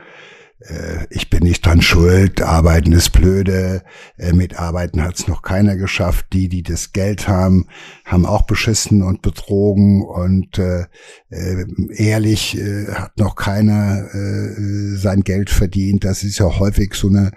Äh, 0.67 1.07
ich 1.09 1.29
bin 1.29 1.43
nicht 1.43 1.65
dran 1.65 1.81
schuld, 1.81 2.41
arbeiten 2.41 2.91
ist 2.91 3.11
blöde, 3.11 3.83
äh, 4.17 4.33
mit 4.33 4.59
Arbeiten 4.59 5.01
hat 5.01 5.15
es 5.15 5.27
noch 5.27 5.41
keiner 5.41 5.75
geschafft. 5.75 6.27
Die, 6.33 6.49
die 6.49 6.63
das 6.63 6.93
Geld 6.93 7.27
haben, 7.27 7.67
haben 8.05 8.25
auch 8.25 8.43
beschissen 8.43 9.01
und 9.03 9.21
betrogen 9.21 10.03
und 10.03 10.57
äh, 10.59 10.85
äh, 11.29 11.65
ehrlich 11.95 12.57
äh, 12.57 12.87
hat 12.91 13.17
noch 13.17 13.35
keiner 13.35 14.13
äh, 14.13 14.95
sein 14.97 15.21
Geld 15.21 15.49
verdient. 15.49 16.03
Das 16.03 16.23
ist 16.23 16.39
ja 16.39 16.59
häufig 16.59 16.93
so 16.93 17.07
eine 17.07 17.31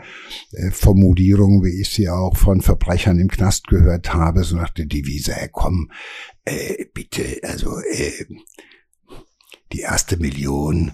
Formulierung, 0.70 1.64
wie 1.64 1.80
ich 1.80 1.90
sie 1.90 2.08
auch 2.08 2.36
von 2.36 2.60
Verbrechern 2.60 3.18
im 3.18 3.28
Knast 3.28 3.66
gehört 3.66 4.12
habe, 4.14 4.44
so 4.44 4.56
nach 4.56 4.70
der 4.70 4.86
Devise, 4.86 5.32
hey, 5.32 5.48
komm, 5.50 5.90
bitte, 6.94 7.40
also 7.42 7.78
äh, 7.80 8.26
die 9.72 9.80
erste 9.80 10.16
Million, 10.16 10.92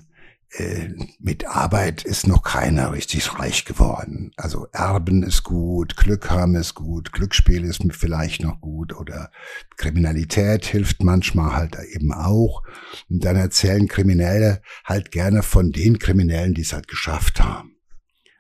mit 1.20 1.46
Arbeit 1.46 2.02
ist 2.02 2.26
noch 2.26 2.42
keiner 2.42 2.92
richtig 2.92 3.38
reich 3.38 3.64
geworden. 3.64 4.32
Also 4.36 4.66
Erben 4.72 5.22
ist 5.22 5.44
gut, 5.44 5.96
Glück 5.96 6.28
haben 6.28 6.56
ist 6.56 6.74
gut, 6.74 7.12
Glücksspiel 7.12 7.64
ist 7.64 7.82
vielleicht 7.92 8.42
noch 8.42 8.60
gut 8.60 8.92
oder 8.92 9.30
Kriminalität 9.76 10.66
hilft 10.66 11.04
manchmal 11.04 11.54
halt 11.54 11.76
eben 11.92 12.12
auch. 12.12 12.64
Und 13.08 13.24
dann 13.24 13.36
erzählen 13.36 13.86
Kriminelle 13.86 14.60
halt 14.84 15.12
gerne 15.12 15.44
von 15.44 15.70
den 15.70 16.00
Kriminellen, 16.00 16.54
die 16.54 16.62
es 16.62 16.72
halt 16.72 16.88
geschafft 16.88 17.40
haben. 17.40 17.76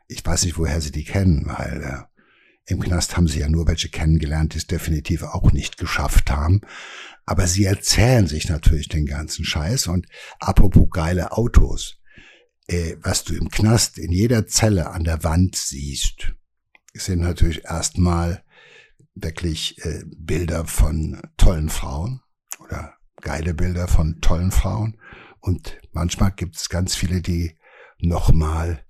Ich 0.08 0.26
weiß 0.26 0.44
nicht, 0.44 0.58
woher 0.58 0.80
sie 0.80 0.90
die 0.90 1.04
kennen, 1.04 1.46
weil 1.46 1.82
äh, 1.82 2.72
im 2.72 2.80
Knast 2.80 3.16
haben 3.16 3.28
sie 3.28 3.38
ja 3.38 3.48
nur 3.48 3.68
welche 3.68 3.88
kennengelernt, 3.88 4.54
die 4.54 4.58
es 4.58 4.66
definitiv 4.66 5.22
auch 5.22 5.52
nicht 5.52 5.76
geschafft 5.76 6.32
haben. 6.32 6.60
Aber 7.24 7.46
sie 7.46 7.64
erzählen 7.64 8.26
sich 8.26 8.48
natürlich 8.48 8.88
den 8.88 9.06
ganzen 9.06 9.44
Scheiß. 9.44 9.86
Und 9.86 10.06
apropos 10.40 10.88
geile 10.90 11.30
Autos 11.30 11.99
äh, 12.70 12.96
was 13.02 13.24
du 13.24 13.34
im 13.34 13.48
Knast 13.48 13.98
in 13.98 14.12
jeder 14.12 14.46
Zelle 14.46 14.90
an 14.90 15.02
der 15.02 15.24
Wand 15.24 15.56
siehst, 15.56 16.32
sind 16.94 17.20
natürlich 17.20 17.64
erstmal 17.64 18.44
wirklich 19.14 19.84
äh, 19.84 20.04
Bilder 20.16 20.64
von 20.66 21.20
tollen 21.36 21.68
Frauen 21.68 22.22
oder 22.60 22.94
geile 23.20 23.54
Bilder 23.54 23.88
von 23.88 24.20
tollen 24.20 24.52
Frauen. 24.52 25.00
Und 25.40 25.80
manchmal 25.92 26.30
gibt 26.30 26.56
es 26.56 26.68
ganz 26.68 26.94
viele, 26.94 27.20
die 27.20 27.56
nochmal 27.98 28.84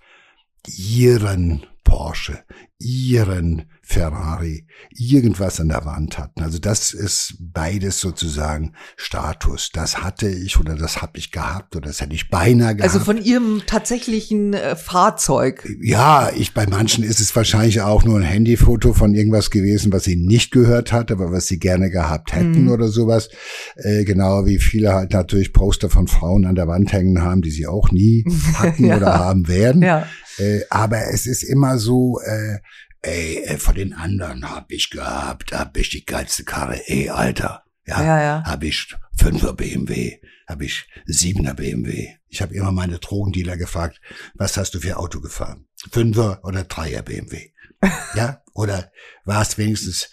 ihren 0.67 1.67
Porsche, 1.85 2.38
ihren 2.79 3.64
Ferrari, 3.83 4.64
irgendwas 4.97 5.59
an 5.59 5.71
der 5.71 5.85
Wand 5.85 6.19
hatten. 6.19 6.43
Also 6.43 6.61
das 6.61 6.93
ist 6.93 7.35
beides 7.40 8.00
sozusagen 8.00 8.75
Status. 8.97 9.71
Das 9.73 10.00
hatte 10.05 10.29
ich 10.29 10.61
oder 10.61 10.76
das 10.76 11.02
habe 11.02 11.19
ich 11.19 11.33
gehabt 11.33 11.75
oder 11.75 11.88
das 11.88 12.00
hätte 12.00 12.14
ich 12.14 12.31
beinahe 12.31 12.76
gehabt. 12.76 12.95
Also 12.95 13.05
von 13.05 13.21
ihrem 13.21 13.62
tatsächlichen 13.67 14.55
äh, 14.55 14.76
Fahrzeug. 14.76 15.69
Ja, 15.83 16.31
ich 16.33 16.55
bei 16.55 16.69
manchen 16.69 17.02
ist 17.02 17.19
es 17.19 17.35
wahrscheinlich 17.35 17.81
auch 17.81 18.05
nur 18.05 18.19
ein 18.19 18.25
Handyfoto 18.25 18.93
von 18.93 19.14
irgendwas 19.14 19.50
gewesen, 19.50 19.93
was 19.93 20.05
sie 20.05 20.14
nicht 20.14 20.52
gehört 20.52 20.93
hat, 20.93 21.11
aber 21.11 21.33
was 21.33 21.49
sie 21.49 21.59
gerne 21.59 21.90
gehabt 21.90 22.33
hätten 22.33 22.67
mhm. 22.67 22.71
oder 22.71 22.87
sowas. 22.87 23.31
Äh, 23.75 24.05
genau 24.05 24.47
wie 24.47 24.59
viele 24.59 24.95
halt 24.95 25.12
natürlich 25.12 25.52
Poster 25.52 25.90
von 25.90 26.07
Frauen 26.07 26.47
an 26.47 26.55
der 26.55 26.69
Wand 26.69 26.93
hängen 26.93 27.23
haben, 27.23 27.43
die 27.43 27.50
sie 27.50 27.67
auch 27.67 27.90
nie 27.90 28.25
hatten 28.55 28.85
ja. 28.85 28.97
oder 28.97 29.19
haben 29.19 29.49
werden. 29.49 29.83
Ja. 29.83 30.07
Äh, 30.40 30.64
aber 30.70 31.09
es 31.12 31.26
ist 31.26 31.42
immer 31.42 31.78
so, 31.78 32.18
äh, 32.20 32.59
ey, 33.02 33.44
äh, 33.44 33.59
von 33.59 33.75
den 33.75 33.92
anderen 33.92 34.50
hab 34.50 34.73
ich 34.73 34.88
gehabt, 34.88 35.52
hab 35.52 35.76
ich 35.76 35.90
die 35.90 36.06
geilste 36.06 36.44
Karre, 36.44 36.80
ey, 36.88 37.11
Alter. 37.11 37.64
Ja, 37.87 38.02
ja, 38.02 38.23
ja. 38.23 38.42
hab 38.44 38.62
ich 38.62 38.94
Fünfer 39.18 39.52
BMW, 39.52 40.18
hab 40.49 40.62
ich 40.62 40.88
Siebener 41.04 41.54
BMW. 41.54 42.14
Ich 42.28 42.40
habe 42.40 42.54
immer 42.54 42.73
meine 42.73 42.99
Drogendealer 42.99 43.59
gefragt, 43.59 44.00
was 44.35 44.56
hast 44.56 44.75
du 44.75 44.80
für 44.80 44.97
Auto 44.97 45.20
gefahren? 45.20 45.66
Fünfer 45.90 46.40
oder 46.44 46.64
Dreier 46.64 47.02
BMW? 47.02 47.50
ja, 48.14 48.42
oder 48.54 48.90
war 49.25 49.42
es 49.42 49.59
wenigstens 49.59 50.11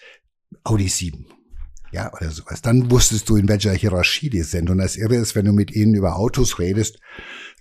Audi 0.63 0.89
7? 0.89 1.25
Ja, 1.91 2.12
oder 2.13 2.31
sowas. 2.31 2.62
Dann 2.62 2.91
wusstest 2.91 3.29
du, 3.29 3.38
in 3.38 3.48
welcher 3.48 3.72
Hierarchie 3.72 4.29
die 4.29 4.43
sind. 4.43 4.69
Und 4.69 4.79
das 4.79 4.98
Irre 4.98 5.15
ist, 5.15 5.36
wenn 5.36 5.46
du 5.46 5.53
mit 5.53 5.72
ihnen 5.72 5.93
über 5.93 6.17
Autos 6.17 6.60
redest, 6.60 7.00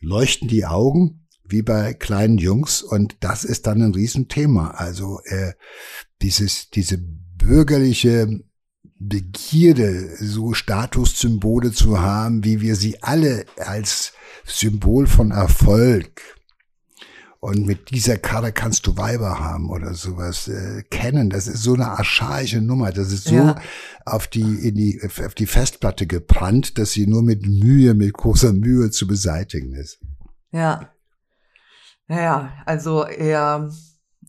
leuchten 0.00 0.48
die 0.48 0.66
Augen 0.66 1.25
wie 1.48 1.62
bei 1.62 1.94
kleinen 1.94 2.38
Jungs 2.38 2.82
und 2.82 3.16
das 3.20 3.44
ist 3.44 3.66
dann 3.66 3.82
ein 3.82 3.94
Riesenthema. 3.94 4.72
Also 4.72 5.20
äh, 5.24 5.52
dieses 6.22 6.70
diese 6.70 6.98
bürgerliche 6.98 8.40
Begierde, 8.98 10.16
so 10.16 10.54
Statussymbole 10.54 11.72
zu 11.72 12.00
haben, 12.00 12.44
wie 12.44 12.62
wir 12.62 12.76
sie 12.76 13.02
alle 13.02 13.44
als 13.58 14.12
Symbol 14.46 15.06
von 15.06 15.32
Erfolg 15.32 16.22
und 17.46 17.64
mit 17.64 17.90
dieser 17.90 18.16
Karre 18.16 18.50
kannst 18.50 18.88
du 18.88 18.96
Weiber 18.96 19.38
haben 19.38 19.70
oder 19.70 19.94
sowas 19.94 20.48
äh, 20.48 20.82
kennen. 20.90 21.30
Das 21.30 21.46
ist 21.46 21.62
so 21.62 21.74
eine 21.74 21.86
archaische 21.86 22.60
Nummer. 22.60 22.90
Das 22.90 23.12
ist 23.12 23.28
so 23.28 23.36
ja. 23.36 23.60
auf 24.04 24.26
die 24.26 24.40
in 24.40 24.74
die 24.74 25.00
auf 25.04 25.34
die 25.34 25.46
Festplatte 25.46 26.08
gebrannt, 26.08 26.76
dass 26.76 26.90
sie 26.90 27.06
nur 27.06 27.22
mit 27.22 27.46
Mühe, 27.46 27.94
mit 27.94 28.14
großer 28.14 28.52
Mühe 28.52 28.90
zu 28.90 29.06
beseitigen 29.06 29.74
ist. 29.74 30.00
Ja. 30.50 30.90
Naja, 32.08 32.52
also 32.66 33.04
er, 33.04 33.70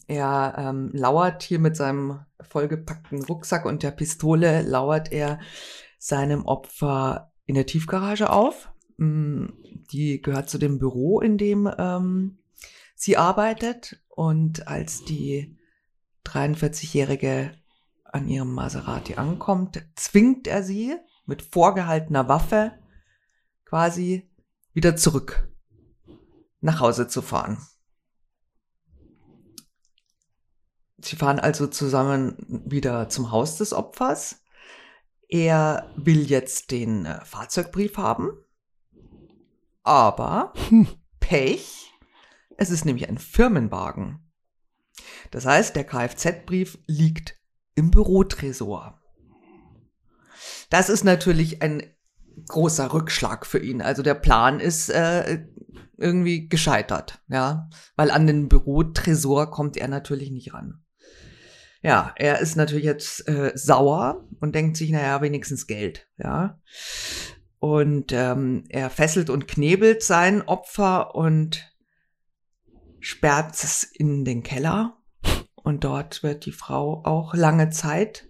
er 0.07 0.55
ähm, 0.57 0.89
lauert 0.93 1.43
hier 1.43 1.59
mit 1.59 1.75
seinem 1.75 2.19
vollgepackten 2.41 3.23
Rucksack 3.23 3.65
und 3.65 3.83
der 3.83 3.91
Pistole, 3.91 4.61
lauert 4.63 5.11
er 5.11 5.39
seinem 5.99 6.45
Opfer 6.45 7.31
in 7.45 7.55
der 7.55 7.65
Tiefgarage 7.65 8.29
auf. 8.29 8.71
Mm, 8.97 9.45
die 9.91 10.21
gehört 10.21 10.49
zu 10.49 10.57
dem 10.57 10.79
Büro, 10.79 11.19
in 11.19 11.37
dem 11.37 11.69
ähm, 11.77 12.39
sie 12.95 13.17
arbeitet. 13.17 14.01
Und 14.09 14.67
als 14.67 15.05
die 15.05 15.55
43-Jährige 16.25 17.51
an 18.03 18.27
ihrem 18.27 18.53
Maserati 18.53 19.15
ankommt, 19.15 19.85
zwingt 19.95 20.47
er 20.47 20.63
sie 20.63 20.95
mit 21.25 21.43
vorgehaltener 21.43 22.27
Waffe 22.27 22.71
quasi 23.65 24.31
wieder 24.73 24.95
zurück 24.95 25.47
nach 26.67 26.81
Hause 26.81 27.07
zu 27.07 27.21
fahren. 27.21 27.65
Sie 30.97 31.15
fahren 31.15 31.39
also 31.39 31.67
zusammen 31.67 32.35
wieder 32.47 33.07
zum 33.07 33.31
Haus 33.31 33.57
des 33.57 33.71
Opfers. 33.71 34.43
Er 35.29 35.89
will 35.95 36.29
jetzt 36.29 36.71
den 36.71 37.05
äh, 37.05 37.23
Fahrzeugbrief 37.23 37.97
haben, 37.97 38.31
aber 39.83 40.53
hm. 40.69 40.87
Pech, 41.19 41.91
es 42.57 42.69
ist 42.69 42.85
nämlich 42.85 43.07
ein 43.07 43.17
Firmenwagen. 43.17 44.31
Das 45.31 45.45
heißt, 45.45 45.75
der 45.75 45.85
Kfz-Brief 45.85 46.79
liegt 46.87 47.39
im 47.75 47.91
Bürotresor. 47.91 49.01
Das 50.69 50.89
ist 50.89 51.03
natürlich 51.03 51.61
ein 51.61 51.83
großer 52.47 52.93
Rückschlag 52.93 53.45
für 53.45 53.59
ihn. 53.59 53.81
Also 53.81 54.03
der 54.03 54.15
Plan 54.15 54.59
ist 54.59 54.89
äh, 54.89 55.45
irgendwie 55.97 56.47
gescheitert, 56.47 57.21
ja, 57.27 57.69
weil 57.95 58.11
an 58.11 58.27
den 58.27 58.49
Bürotresor 58.49 59.49
kommt 59.51 59.77
er 59.77 59.87
natürlich 59.87 60.31
nicht 60.31 60.53
ran. 60.53 60.83
Ja, 61.81 62.13
er 62.15 62.39
ist 62.39 62.55
natürlich 62.55 62.85
jetzt 62.85 63.27
äh, 63.27 63.51
sauer 63.55 64.27
und 64.39 64.55
denkt 64.55 64.77
sich, 64.77 64.89
naja, 64.91 65.21
wenigstens 65.21 65.67
Geld, 65.67 66.07
ja. 66.17 66.59
Und 67.59 68.11
ähm, 68.13 68.65
er 68.69 68.89
fesselt 68.89 69.29
und 69.29 69.47
knebelt 69.47 70.03
sein 70.03 70.41
Opfer 70.43 71.15
und 71.15 71.73
sperrt 72.99 73.55
es 73.55 73.83
in 73.83 74.25
den 74.25 74.43
Keller. 74.43 74.97
Und 75.55 75.83
dort 75.83 76.23
wird 76.23 76.45
die 76.45 76.51
Frau 76.51 77.03
auch 77.03 77.33
lange 77.33 77.69
Zeit 77.69 78.27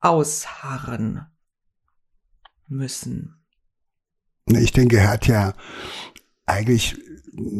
ausharren 0.00 1.31
müssen. 2.72 3.44
Ich 4.46 4.72
denke, 4.72 4.98
er 4.98 5.10
hat 5.10 5.26
ja 5.26 5.54
eigentlich 6.46 6.96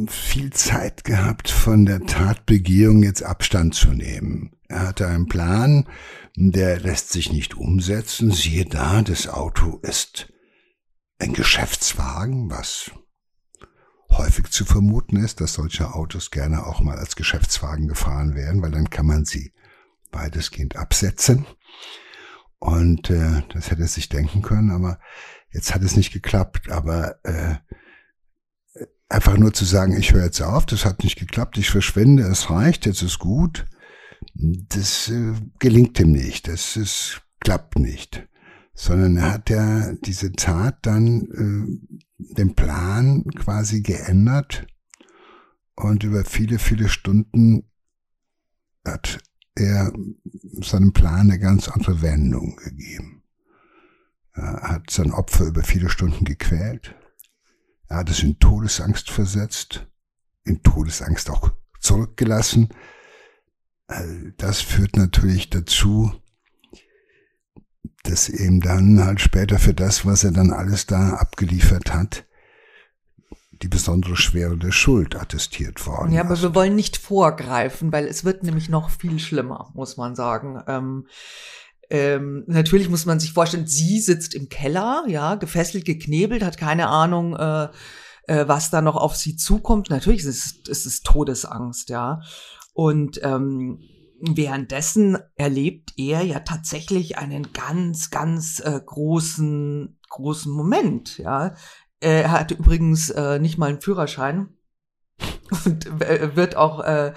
viel 0.09 0.53
Zeit 0.53 1.05
gehabt, 1.05 1.49
von 1.49 1.87
der 1.87 2.05
Tatbegehung 2.05 3.03
jetzt 3.03 3.23
Abstand 3.23 3.75
zu 3.75 3.89
nehmen. 3.89 4.53
Er 4.69 4.89
hatte 4.89 5.07
einen 5.07 5.29
Plan, 5.29 5.89
der 6.35 6.81
lässt 6.81 7.11
sich 7.11 7.33
nicht 7.33 7.57
umsetzen. 7.57 8.33
Siehe 8.33 8.65
da, 8.65 9.03
das 9.03 9.29
Auto 9.29 9.79
ist 9.83 10.33
ein 11.19 11.33
Geschäftswagen, 11.33 12.51
was 12.51 12.91
häufig 14.11 14.51
zu 14.51 14.65
vermuten 14.65 15.17
ist, 15.17 15.41
dass 15.41 15.55
solche 15.55 15.95
Autos 15.95 16.31
gerne 16.31 16.67
auch 16.67 16.81
mal 16.81 16.99
als 16.99 17.17
Geschäftswagen 17.17 17.89
gefahren 17.89 18.35
werden, 18.35 18.61
weil 18.63 18.73
dann 18.73 18.91
kann 18.91 19.07
man 19.07 19.25
sie 19.25 19.53
weitestgehend 20.11 20.77
absetzen. 20.77 21.47
Und 22.63 23.11
äh, 23.11 23.43
das 23.53 23.73
hätte 23.73 23.83
es 23.83 23.95
sich 23.95 24.09
denken 24.09 24.41
können, 24.41 24.71
aber 24.71 25.01
jetzt 25.51 25.75
hat 25.75 25.83
es 25.83 25.97
nicht 25.97 26.13
geklappt. 26.13 26.71
Aber 26.71 27.17
äh, 27.25 27.57
einfach 29.09 29.37
nur 29.37 29.53
zu 29.53 29.65
sagen, 29.65 29.97
ich 29.97 30.13
höre 30.13 30.27
jetzt 30.27 30.41
auf, 30.41 30.65
das 30.65 30.85
hat 30.85 31.03
nicht 31.03 31.19
geklappt, 31.19 31.59
ich 31.59 31.71
verschwinde, 31.71 32.23
es 32.23 32.51
reicht, 32.51 32.87
jetzt 32.87 33.03
ist 33.03 33.19
gut, 33.19 33.67
das 34.35 35.09
äh, 35.09 35.33
gelingt 35.59 35.99
ihm 35.99 36.13
nicht, 36.13 36.47
das 36.47 36.77
ist, 36.77 37.23
klappt 37.41 37.81
nicht. 37.81 38.29
Sondern 38.75 39.17
er 39.17 39.33
hat 39.33 39.51
ja 39.51 39.95
diese 39.95 40.31
Tat 40.31 40.87
dann 40.87 41.81
äh, 42.21 42.33
den 42.37 42.55
Plan 42.55 43.25
quasi 43.35 43.83
geändert 43.83 44.69
und 45.75 46.05
über 46.05 46.25
viele, 46.25 46.61
viele 46.61 46.89
Stunden 46.89 47.69
hat 48.87 49.19
er 49.55 49.93
seinem 50.61 50.93
Plan 50.93 51.31
eine 51.31 51.39
ganz 51.39 51.69
andere 51.69 52.03
Wendung 52.03 52.57
gegeben. 52.57 53.23
Er 54.35 54.63
hat 54.63 54.91
sein 54.91 55.13
Opfer 55.13 55.47
über 55.47 55.63
viele 55.63 55.91
Stunden 55.91 56.25
gequält 56.25 56.95
er 57.93 57.99
hat 57.99 58.09
es 58.09 58.23
in 58.23 58.39
Todesangst 58.39 59.11
versetzt, 59.11 59.87
in 60.45 60.63
Todesangst 60.63 61.29
auch 61.29 61.53
zurückgelassen. 61.79 62.71
Das 64.39 64.63
führt 64.63 64.97
natürlich 64.97 65.51
dazu, 65.51 66.11
dass 68.05 68.31
eben 68.31 68.63
dann 68.63 69.05
halt 69.05 69.21
später 69.21 69.59
für 69.59 69.75
das, 69.75 70.07
was 70.07 70.25
er 70.25 70.31
dann 70.31 70.53
alles 70.53 70.87
da 70.87 71.17
abgeliefert 71.17 71.93
hat, 71.93 72.27
die 73.63 73.69
besondere 73.69 74.17
Schwere 74.17 74.57
der 74.57 74.73
Schuld 74.73 75.15
attestiert 75.15 75.87
worden. 75.87 76.13
Ja, 76.13 76.23
aber 76.23 76.41
wir 76.41 76.55
wollen 76.55 76.75
nicht 76.75 76.97
vorgreifen, 76.97 77.93
weil 77.93 78.07
es 78.07 78.25
wird 78.25 78.43
nämlich 78.43 78.69
noch 78.69 78.91
viel 78.91 79.19
schlimmer, 79.19 79.71
muss 79.75 79.97
man 79.97 80.17
sagen. 80.17 80.63
Ähm, 80.67 81.07
ähm, 81.91 82.45
natürlich 82.47 82.89
muss 82.89 83.07
man 83.07 83.21
sich 83.21 83.33
vorstellen, 83.33 83.67
sie 83.67 84.01
sitzt 84.01 84.35
im 84.35 84.49
Keller, 84.49 85.05
ja, 85.07 85.37
gefesselt, 85.37 85.85
geknebelt, 85.85 86.43
hat 86.43 86.57
keine 86.57 86.89
Ahnung, 86.89 87.37
äh, 87.37 87.69
äh, 88.27 88.49
was 88.49 88.71
da 88.71 88.81
noch 88.81 88.97
auf 88.97 89.15
sie 89.15 89.37
zukommt. 89.37 89.91
Natürlich 89.91 90.25
ist 90.25 90.27
es, 90.27 90.69
ist 90.69 90.87
es 90.87 91.03
Todesangst, 91.03 91.91
ja. 91.91 92.21
Und 92.73 93.21
ähm, 93.23 93.81
währenddessen 94.21 95.19
erlebt 95.37 95.93
er 95.97 96.23
ja 96.23 96.41
tatsächlich 96.41 97.19
einen 97.19 97.53
ganz, 97.53 98.11
ganz 98.11 98.61
äh, 98.61 98.81
großen, 98.85 99.99
großen 100.09 100.51
Moment, 100.53 101.19
ja. 101.19 101.55
Er 102.03 102.33
hat 102.33 102.51
übrigens 102.51 103.11
äh, 103.11 103.39
nicht 103.39 103.59
mal 103.59 103.69
einen 103.69 103.81
Führerschein 103.81 104.49
und 105.65 105.87
äh, 106.03 106.35
wird 106.35 106.57
auch 106.57 106.81
äh, 106.81 107.13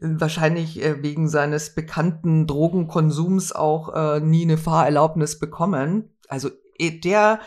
wahrscheinlich 0.00 0.82
äh, 0.82 1.02
wegen 1.02 1.28
seines 1.28 1.74
bekannten 1.74 2.46
Drogenkonsums 2.46 3.52
auch 3.52 3.94
äh, 3.94 4.20
nie 4.20 4.42
eine 4.42 4.56
Fahrerlaubnis 4.56 5.38
bekommen. 5.38 6.16
Also 6.28 6.50
eh, 6.78 6.98
der, 6.98 7.40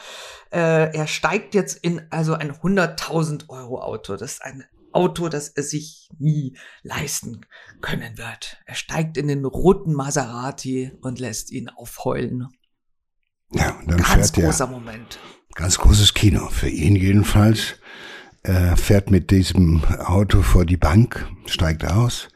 äh, 0.51 0.95
er 0.95 1.07
steigt 1.07 1.55
jetzt 1.55 1.83
in 1.83 2.03
also 2.11 2.33
ein 2.33 2.51
100.000 2.51 3.49
Euro 3.49 3.81
Auto. 3.81 4.15
Das 4.15 4.33
ist 4.33 4.43
ein 4.43 4.63
Auto, 4.91 5.27
das 5.27 5.49
er 5.49 5.63
sich 5.63 6.09
nie 6.19 6.55
leisten 6.83 7.45
können 7.81 8.17
wird. 8.17 8.57
Er 8.65 8.75
steigt 8.75 9.17
in 9.17 9.27
den 9.27 9.43
roten 9.43 9.93
Maserati 9.93 10.93
und 11.01 11.19
lässt 11.19 11.51
ihn 11.51 11.69
aufheulen. 11.69 12.47
Ja, 13.51 13.77
und 13.79 13.89
dann 13.89 13.97
ganz 13.97 14.31
fährt 14.31 14.45
großer 14.45 14.65
er, 14.65 14.71
Moment. 14.71 15.19
Ganz 15.55 15.77
großes 15.77 16.13
Kino 16.13 16.49
für 16.49 16.67
ihn 16.67 16.97
jedenfalls. 16.97 17.77
Er 18.43 18.75
fährt 18.75 19.09
mit 19.09 19.31
diesem 19.31 19.85
Auto 19.85 20.41
vor 20.41 20.65
die 20.65 20.75
Bank, 20.75 21.25
steigt 21.45 21.85
aus, 21.85 22.27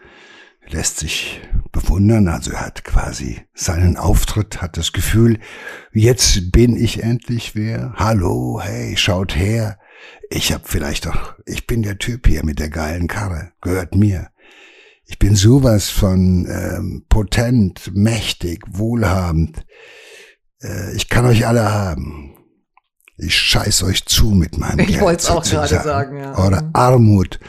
lässt 0.70 1.00
sich 1.00 1.42
bewundern, 1.74 2.30
also 2.30 2.52
er 2.52 2.66
hat 2.66 2.86
quasi 2.86 3.42
seinen 3.54 3.98
Auftritt, 3.98 4.62
hat 4.62 4.78
das 4.78 4.94
Gefühl, 4.94 5.38
jetzt 5.92 6.54
bin 6.54 6.78
ich 6.78 7.04
endlich 7.04 7.56
wer. 7.56 7.94
Hallo, 7.98 8.62
hey, 8.64 8.96
schaut 8.96 9.36
her. 9.36 9.78
Ich 10.30 10.54
hab 10.54 10.70
vielleicht 10.70 11.06
doch, 11.06 11.36
ich 11.46 11.68
bin 11.68 11.84
der 11.84 11.98
Typ 11.98 12.26
hier 12.26 12.46
mit 12.46 12.60
der 12.60 12.70
geilen 12.70 13.10
Karre, 13.10 13.52
gehört 13.60 13.96
mir. 13.96 14.30
Ich 15.04 15.20
bin 15.20 15.36
sowas 15.36 15.90
von 15.90 16.48
ähm, 16.50 17.06
potent, 17.10 17.92
mächtig, 17.94 18.64
wohlhabend. 18.70 19.66
Äh, 20.62 20.96
ich 20.96 21.10
kann 21.10 21.26
euch 21.26 21.46
alle 21.46 21.70
haben. 21.70 22.39
Ich 23.20 23.36
scheiß 23.36 23.84
euch 23.84 24.06
zu 24.06 24.30
mit 24.32 24.58
meinem 24.58 24.80
ich 24.80 24.88
Geld. 24.88 24.98
Ich 24.98 25.02
wollte 25.02 25.24
es 25.24 25.30
auch 25.30 25.44
gerade 25.44 25.82
sagen, 25.84 26.18
ja. 26.18 26.46
Oder 26.46 26.64
mhm. 26.64 26.70
Armut 26.74 27.40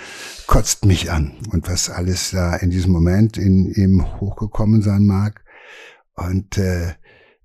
kotzt 0.46 0.85
mich 0.85 1.11
an 1.11 1.33
und 1.52 1.68
was 1.68 1.90
alles 1.90 2.30
da 2.33 2.56
in 2.56 2.70
diesem 2.70 2.92
Moment 2.92 3.37
in 3.38 3.72
ihm 3.72 4.20
hochgekommen 4.20 4.83
sein 4.83 5.06
mag. 5.06 5.44
Und 6.16 6.59
äh, 6.59 6.94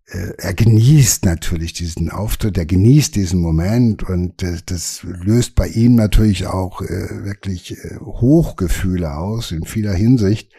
äh, 0.08 0.34
er 0.38 0.54
genießt 0.54 1.26
natürlich 1.26 1.74
diesen 1.74 2.10
Auftritt, 2.10 2.58
er 2.58 2.66
genießt 2.66 3.16
diesen 3.16 3.42
Moment 3.42 4.04
und 4.04 4.44
äh, 4.44 4.58
das 4.66 5.02
löst 5.04 5.56
bei 5.56 5.68
ihm 5.68 5.96
natürlich 5.96 6.48
auch 6.48 6.82
äh, 6.82 7.26
wirklich 7.26 7.78
Hochgefühle 8.00 9.16
aus 9.16 9.52
in 9.52 9.66
vieler 9.66 9.94
Hinsicht. 9.94 10.52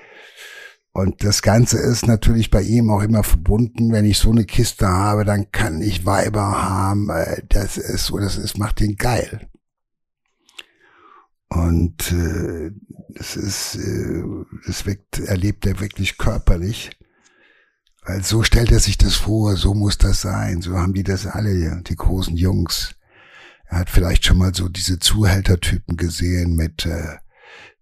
Und 0.97 1.23
das 1.25 1.43
Ganze 1.43 1.77
ist 1.77 2.07
natürlich 2.07 2.51
bei 2.51 2.63
ihm 2.63 2.91
auch 2.91 3.03
immer 3.03 3.23
verbunden, 3.23 3.93
wenn 3.93 4.07
ich 4.07 4.17
so 4.17 4.31
eine 4.31 4.47
Kiste 4.47 4.89
habe, 4.89 5.27
dann 5.27 5.53
kann 5.53 5.83
ich 5.83 6.07
Weiber 6.07 6.63
haben. 6.63 7.11
Das 7.51 7.77
ist 7.77 8.07
so, 8.07 8.19
das 8.19 8.39
ist, 8.39 8.57
macht 8.57 8.81
ihn 8.81 8.97
geil. 8.97 9.47
Und 11.49 12.13
äh, 12.13 12.71
das 13.11 13.37
ist, 13.37 13.75
äh, 13.75 14.25
das 14.67 14.87
wirkt, 14.87 15.19
erlebt 15.19 15.67
er 15.67 15.81
wirklich 15.81 16.17
körperlich. 16.17 16.93
Weil 18.07 18.25
so 18.25 18.43
stellt 18.43 18.73
er 18.73 18.81
sich 18.81 18.97
das 18.97 19.17
vor, 19.17 19.55
so 19.57 19.75
muss 19.75 19.99
das 19.99 20.23
sein, 20.23 20.63
so 20.63 20.79
haben 20.79 20.95
die 20.95 21.05
das 21.05 21.27
alle, 21.27 21.83
die 21.83 21.97
großen 21.97 22.39
Jungs. 22.39 22.95
Er 23.67 23.81
hat 23.81 23.91
vielleicht 23.91 24.25
schon 24.25 24.39
mal 24.39 24.55
so 24.55 24.71
diese 24.71 24.99
Zuhältertypen 24.99 25.99
gesehen 25.99 26.57
mit 26.57 26.87
äh, 26.87 27.19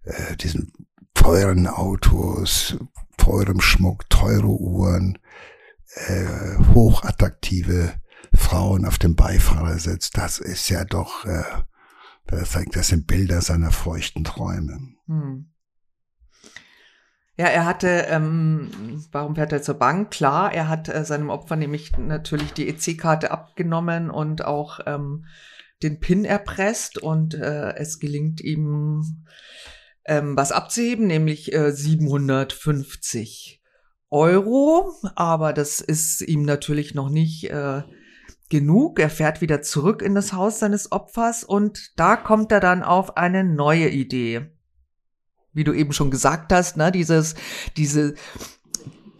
äh, 0.02 0.36
diesen 0.36 0.72
teuren 1.14 1.66
Autos, 1.66 2.76
teurem 3.16 3.60
Schmuck, 3.60 4.08
teure 4.10 4.48
Uhren, 4.48 5.18
äh, 5.94 6.56
hochattraktive 6.74 7.94
Frauen 8.34 8.84
auf 8.84 8.98
dem 8.98 9.14
Beifahrersitz. 9.14 10.10
Das 10.10 10.38
ist 10.38 10.68
ja 10.68 10.84
doch 10.84 11.24
äh, 11.24 11.44
das, 12.26 12.50
zeigt, 12.50 12.76
das 12.76 12.88
sind 12.88 13.06
Bilder 13.06 13.40
seiner 13.40 13.70
feuchten 13.70 14.24
Träume. 14.24 14.94
Hm. 15.06 15.50
Ja, 17.36 17.46
er 17.46 17.64
hatte, 17.66 18.06
ähm, 18.08 19.04
warum 19.10 19.34
fährt 19.34 19.52
er 19.52 19.62
zur 19.62 19.74
Bank? 19.74 20.12
Klar, 20.12 20.52
er 20.52 20.68
hat 20.68 20.88
äh, 20.88 21.04
seinem 21.04 21.30
Opfer 21.30 21.56
nämlich 21.56 21.96
natürlich 21.98 22.52
die 22.52 22.68
EC-Karte 22.68 23.32
abgenommen 23.32 24.08
und 24.08 24.44
auch 24.44 24.78
ähm, 24.86 25.24
den 25.82 25.98
PIN 25.98 26.24
erpresst 26.24 26.98
und 26.98 27.34
äh, 27.34 27.74
es 27.74 27.98
gelingt 27.98 28.40
ihm 28.40 29.24
ähm, 30.06 30.36
was 30.36 30.52
abzuheben, 30.52 31.06
nämlich 31.06 31.52
äh, 31.52 31.72
750 31.72 33.62
Euro. 34.10 34.94
Aber 35.14 35.52
das 35.52 35.80
ist 35.80 36.20
ihm 36.22 36.42
natürlich 36.42 36.94
noch 36.94 37.08
nicht 37.08 37.50
äh, 37.50 37.82
genug. 38.48 39.00
Er 39.00 39.10
fährt 39.10 39.40
wieder 39.40 39.62
zurück 39.62 40.02
in 40.02 40.14
das 40.14 40.32
Haus 40.32 40.58
seines 40.58 40.92
Opfers 40.92 41.44
und 41.44 41.92
da 41.96 42.16
kommt 42.16 42.52
er 42.52 42.60
dann 42.60 42.82
auf 42.82 43.16
eine 43.16 43.44
neue 43.44 43.88
Idee. 43.88 44.50
Wie 45.52 45.64
du 45.64 45.72
eben 45.72 45.92
schon 45.92 46.10
gesagt 46.10 46.52
hast, 46.52 46.76
ne, 46.76 46.90
dieses, 46.92 47.34
diese, 47.76 48.14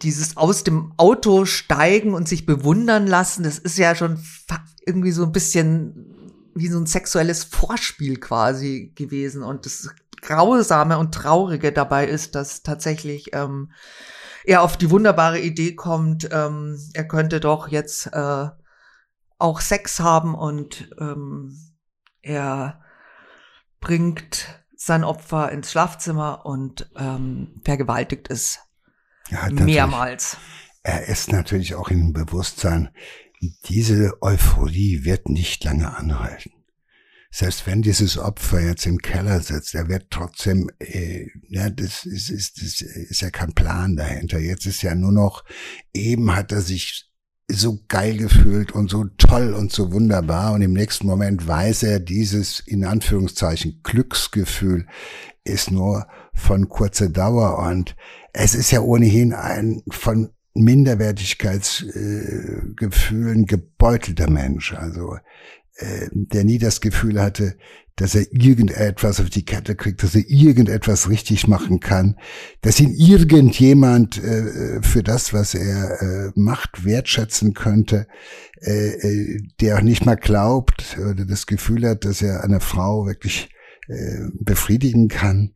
dieses 0.01 0.37
aus 0.37 0.63
dem 0.63 0.93
Auto 0.97 1.45
steigen 1.45 2.13
und 2.13 2.27
sich 2.27 2.45
bewundern 2.45 3.07
lassen, 3.07 3.43
das 3.43 3.57
ist 3.57 3.77
ja 3.77 3.95
schon 3.95 4.19
irgendwie 4.85 5.11
so 5.11 5.23
ein 5.23 5.31
bisschen 5.31 6.15
wie 6.55 6.69
so 6.69 6.79
ein 6.79 6.85
sexuelles 6.85 7.43
Vorspiel 7.43 8.17
quasi 8.17 8.93
gewesen. 8.95 9.43
Und 9.43 9.65
das 9.65 9.89
Grausame 10.25 10.97
und 10.97 11.13
Traurige 11.13 11.71
dabei 11.71 12.07
ist, 12.07 12.35
dass 12.35 12.63
tatsächlich 12.63 13.33
ähm, 13.33 13.71
er 14.43 14.63
auf 14.63 14.77
die 14.77 14.89
wunderbare 14.89 15.39
Idee 15.39 15.75
kommt, 15.75 16.27
ähm, 16.31 16.77
er 16.93 17.07
könnte 17.07 17.39
doch 17.39 17.67
jetzt 17.67 18.07
äh, 18.07 18.47
auch 19.37 19.61
Sex 19.61 19.99
haben 19.99 20.35
und 20.35 20.89
ähm, 20.99 21.57
er 22.21 22.81
bringt 23.79 24.65
sein 24.75 25.03
Opfer 25.03 25.51
ins 25.51 25.71
Schlafzimmer 25.71 26.45
und 26.45 26.89
ähm, 26.97 27.61
vergewaltigt 27.63 28.29
es 28.29 28.59
mehrmals. 29.51 30.37
Er 30.83 31.07
ist 31.07 31.31
natürlich 31.31 31.75
auch 31.75 31.89
im 31.89 32.13
Bewusstsein, 32.13 32.89
diese 33.65 34.21
Euphorie 34.21 35.03
wird 35.03 35.29
nicht 35.29 35.63
lange 35.63 35.95
anhalten. 35.95 36.54
Selbst 37.37 37.67
wenn 37.67 37.81
dieses 37.81 38.17
Opfer 38.17 38.61
jetzt 38.61 38.85
im 38.85 38.99
Keller 38.99 39.41
sitzt, 39.41 39.75
er 39.75 39.89
wird 39.89 40.05
trotzdem, 40.09 40.71
äh, 40.79 41.27
ja, 41.49 41.69
das 41.69 42.05
ist, 42.05 42.29
ist, 42.29 42.61
das 42.61 42.79
ist 42.79 43.19
ja 43.19 43.29
kein 43.29 43.51
Plan 43.51 43.97
dahinter. 43.97 44.39
Jetzt 44.39 44.65
ist 44.65 44.81
ja 44.83 44.95
nur 44.95 45.11
noch, 45.11 45.43
eben 45.93 46.33
hat 46.33 46.53
er 46.53 46.61
sich 46.61 47.11
so 47.51 47.77
geil 47.89 48.15
gefühlt 48.15 48.71
und 48.71 48.89
so 48.89 49.03
toll 49.17 49.53
und 49.53 49.73
so 49.73 49.91
wunderbar 49.91 50.53
und 50.53 50.61
im 50.61 50.71
nächsten 50.71 51.07
Moment 51.07 51.45
weiß 51.45 51.83
er, 51.83 51.99
dieses 51.99 52.61
in 52.61 52.85
Anführungszeichen 52.85 53.81
Glücksgefühl 53.83 54.87
ist 55.43 55.71
nur 55.71 56.07
von 56.33 56.69
kurzer 56.69 57.09
Dauer 57.09 57.59
und 57.59 57.97
es 58.31 58.55
ist 58.55 58.71
ja 58.71 58.79
ohnehin 58.79 59.33
ein 59.33 59.83
von 59.89 60.29
Minderwertigkeitsgefühlen 60.55 63.43
äh, 63.43 63.45
gebeutelter 63.45 64.29
Mensch. 64.29 64.73
Also 64.73 65.17
äh, 65.77 66.07
der 66.11 66.45
nie 66.45 66.57
das 66.57 66.81
Gefühl 66.81 67.21
hatte, 67.21 67.55
dass 67.97 68.15
er 68.15 68.25
irgendetwas 68.31 69.21
auf 69.21 69.29
die 69.29 69.45
Kette 69.45 69.75
kriegt, 69.75 70.03
dass 70.03 70.15
er 70.15 70.23
irgendetwas 70.27 71.09
richtig 71.09 71.47
machen 71.47 71.79
kann, 71.79 72.17
dass 72.61 72.79
ihn 72.79 72.93
irgendjemand 72.93 74.21
äh, 74.21 74.81
für 74.81 75.01
das, 75.01 75.33
was 75.33 75.55
er 75.55 76.01
äh, 76.01 76.31
macht, 76.35 76.83
wertschätzen 76.83 77.53
könnte, 77.53 78.07
äh, 78.61 78.71
äh 78.71 79.41
der 79.61 79.77
auch 79.77 79.81
nicht 79.81 80.05
mal 80.05 80.15
glaubt 80.15 80.97
oder 80.99 81.25
das 81.25 81.45
Gefühl 81.45 81.87
hat, 81.87 82.03
dass 82.03 82.21
er 82.21 82.43
eine 82.43 82.59
Frau 82.59 83.05
wirklich 83.05 83.49
äh, 83.87 84.27
befriedigen 84.39 85.07
kann. 85.07 85.53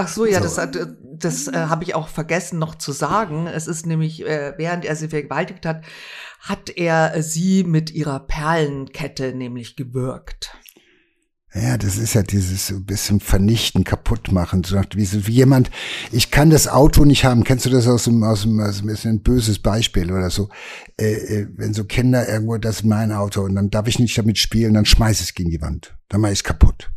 Äh, 0.00 0.04
Ach 0.04 0.08
so, 0.08 0.26
ja, 0.26 0.42
so. 0.42 0.66
das, 0.66 0.88
das 1.02 1.48
äh, 1.48 1.66
habe 1.66 1.84
ich 1.84 1.94
auch 1.94 2.08
vergessen 2.08 2.58
noch 2.58 2.74
zu 2.74 2.92
sagen. 2.92 3.46
Es 3.46 3.66
ist 3.66 3.86
nämlich, 3.86 4.26
äh, 4.26 4.54
während 4.56 4.84
er 4.84 4.96
sie 4.96 5.08
vergewaltigt 5.08 5.66
hat, 5.66 5.84
hat 6.40 6.70
er 6.70 7.22
sie 7.22 7.64
mit 7.64 7.90
ihrer 7.90 8.20
Perlenkette 8.20 9.34
nämlich 9.34 9.76
gewürgt. 9.76 10.56
Ja, 11.52 11.76
das 11.76 11.98
ist 11.98 12.14
ja 12.14 12.22
dieses 12.22 12.68
so 12.68 12.76
ein 12.76 12.84
bisschen 12.84 13.18
vernichten, 13.18 13.82
kaputt 13.82 14.30
machen. 14.30 14.62
So 14.62 14.80
wie, 14.94 15.04
so, 15.04 15.26
wie 15.26 15.32
jemand, 15.32 15.68
ich 16.12 16.30
kann 16.30 16.48
das 16.48 16.68
Auto 16.68 17.04
nicht 17.04 17.24
haben. 17.24 17.42
Kennst 17.42 17.66
du 17.66 17.70
das 17.70 17.88
aus 17.88 18.04
dem, 18.04 18.22
aus 18.22 18.42
dem, 18.42 18.60
aus 18.60 18.78
dem 18.78 18.88
ist 18.88 19.04
ein 19.04 19.20
böses 19.20 19.58
Beispiel 19.58 20.12
oder 20.12 20.30
so? 20.30 20.48
Äh, 20.96 21.12
äh, 21.12 21.48
wenn 21.56 21.74
so 21.74 21.84
Kinder 21.84 22.28
irgendwo, 22.28 22.56
das 22.56 22.76
ist 22.76 22.84
mein 22.84 23.10
Auto 23.10 23.42
und 23.42 23.56
dann 23.56 23.68
darf 23.68 23.88
ich 23.88 23.98
nicht 23.98 24.16
damit 24.16 24.38
spielen, 24.38 24.74
dann 24.74 24.86
schmeiß 24.86 25.20
es 25.20 25.34
gegen 25.34 25.50
die 25.50 25.60
Wand. 25.60 25.96
Dann 26.08 26.20
mach 26.20 26.28
ich 26.28 26.38
es 26.38 26.44
kaputt. 26.44 26.88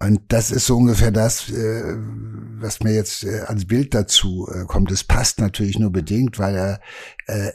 Und 0.00 0.20
das 0.28 0.52
ist 0.52 0.66
so 0.66 0.76
ungefähr 0.76 1.10
das, 1.10 1.50
äh, 1.50 1.96
was 2.60 2.80
mir 2.80 2.94
jetzt 2.94 3.24
äh, 3.24 3.40
als 3.40 3.66
Bild 3.66 3.94
dazu 3.94 4.48
äh, 4.48 4.64
kommt. 4.64 4.92
Es 4.92 5.02
passt 5.02 5.40
natürlich 5.40 5.78
nur 5.78 5.90
bedingt, 5.90 6.38
weil 6.38 6.54
er, 6.54 6.80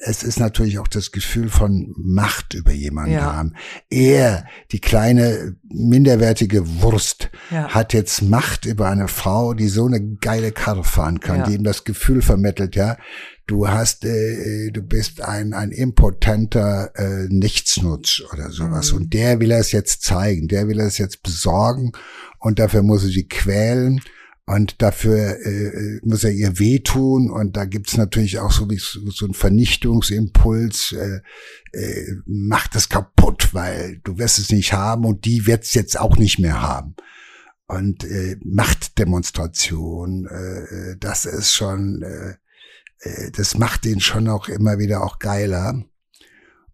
es 0.02 0.22
ist 0.22 0.40
natürlich 0.40 0.78
auch 0.78 0.88
das 0.88 1.12
Gefühl 1.12 1.50
von 1.50 1.96
Macht 1.98 2.54
über 2.54 2.72
jemanden 2.72 3.14
ja. 3.14 3.34
haben. 3.34 3.56
Er, 3.90 4.46
die 4.72 4.80
kleine 4.80 5.56
minderwertige 5.64 6.84
Wurst, 6.84 7.32
ja. 7.50 7.70
hat 7.70 7.92
jetzt 7.94 8.22
Macht 8.22 8.66
über 8.66 8.88
eine 8.90 9.08
Frau, 9.08 9.56
die 9.56 9.70
so 9.70 9.88
eine 9.88 10.00
geile 10.18 10.52
Karre 10.52 10.84
fahren 10.84 11.22
kann, 11.22 11.40
ja. 11.40 11.44
die 11.48 11.56
ihm 11.56 11.64
das 11.64 11.86
Gefühl 11.86 12.22
vermittelt, 12.22 12.76
ja, 12.76 12.98
du 13.48 13.68
hast, 13.68 14.06
äh, 14.06 14.72
du 14.72 14.82
bist 14.82 15.22
ein, 15.22 15.54
ein 15.54 15.72
impotenter 15.72 16.92
äh, 16.96 17.28
Nichtsnutz 17.30 18.22
oder 18.32 18.50
sowas. 18.52 18.92
Mhm. 18.92 18.98
Und 18.98 19.14
der 19.14 19.40
will 19.40 19.52
es 19.52 19.72
jetzt 19.72 20.04
zeigen, 20.04 20.48
der 20.48 20.68
will 20.68 20.80
es 20.80 20.98
jetzt 20.98 21.24
besorgen 21.24 21.92
und 22.40 22.60
dafür 22.60 22.84
muss 22.84 23.04
er 23.04 23.10
sie 23.10 23.28
quälen 23.28 24.02
und 24.46 24.82
dafür 24.82 25.38
äh, 25.46 26.00
muss 26.04 26.24
er 26.24 26.32
ihr 26.32 26.60
wehtun 26.60 27.32
und 27.32 27.56
da 27.56 27.64
gibt's 27.66 27.96
natürlich 27.96 28.40
auch 28.40 28.52
so, 28.52 28.70
wie 28.70 28.78
so, 28.78 29.00
so 29.10 29.26
ein 29.26 29.34
Vernichtungsimpuls, 29.34 30.94
äh, 30.94 31.22
äh, 31.72 32.16
macht 32.26 32.76
es 32.76 32.90
kaputt, 32.90 33.54
weil 33.54 34.02
du 34.04 34.18
wirst 34.18 34.40
es 34.40 34.52
nicht 34.52 34.74
haben 34.74 35.06
und 35.06 35.24
die 35.26 35.48
wird's 35.48 35.74
jetzt 35.74 35.98
auch 35.98 36.18
nicht 36.18 36.40
mehr 36.40 36.62
haben. 36.62 36.96
Und 37.68 38.04
äh, 38.04 38.36
Machtdemonstration, 38.44 40.28
äh, 40.28 40.92
äh 40.92 40.98
das 41.00 41.26
ist 41.26 41.54
schon, 41.54 42.02
äh, 42.02 42.32
äh, 42.32 42.34
das 43.34 43.58
macht 43.58 43.86
ihn 43.86 44.00
schon 44.00 44.28
auch 44.28 44.48
immer 44.48 44.78
wieder 44.80 45.04
auch 45.04 45.20
geiler. 45.20 45.84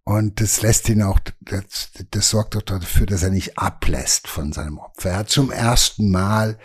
Und 0.10 0.42
das 0.42 0.64
lässt 0.64 0.90
ihn 0.90 1.04
auch, 1.04 1.20
das, 1.40 1.92
das 2.10 2.32
sorgt 2.32 2.56
auch 2.56 2.64
dafür, 2.64 3.06
dass 3.06 3.22
er 3.22 3.30
nicht 3.30 3.60
ablässt 3.60 4.28
von 4.28 4.52
seinem 4.52 4.80
Opfer. 4.80 5.12
Er 5.12 5.18
hat 5.18 5.30
zum 5.30 5.52
ersten 5.52 6.10
Mal, 6.10 6.58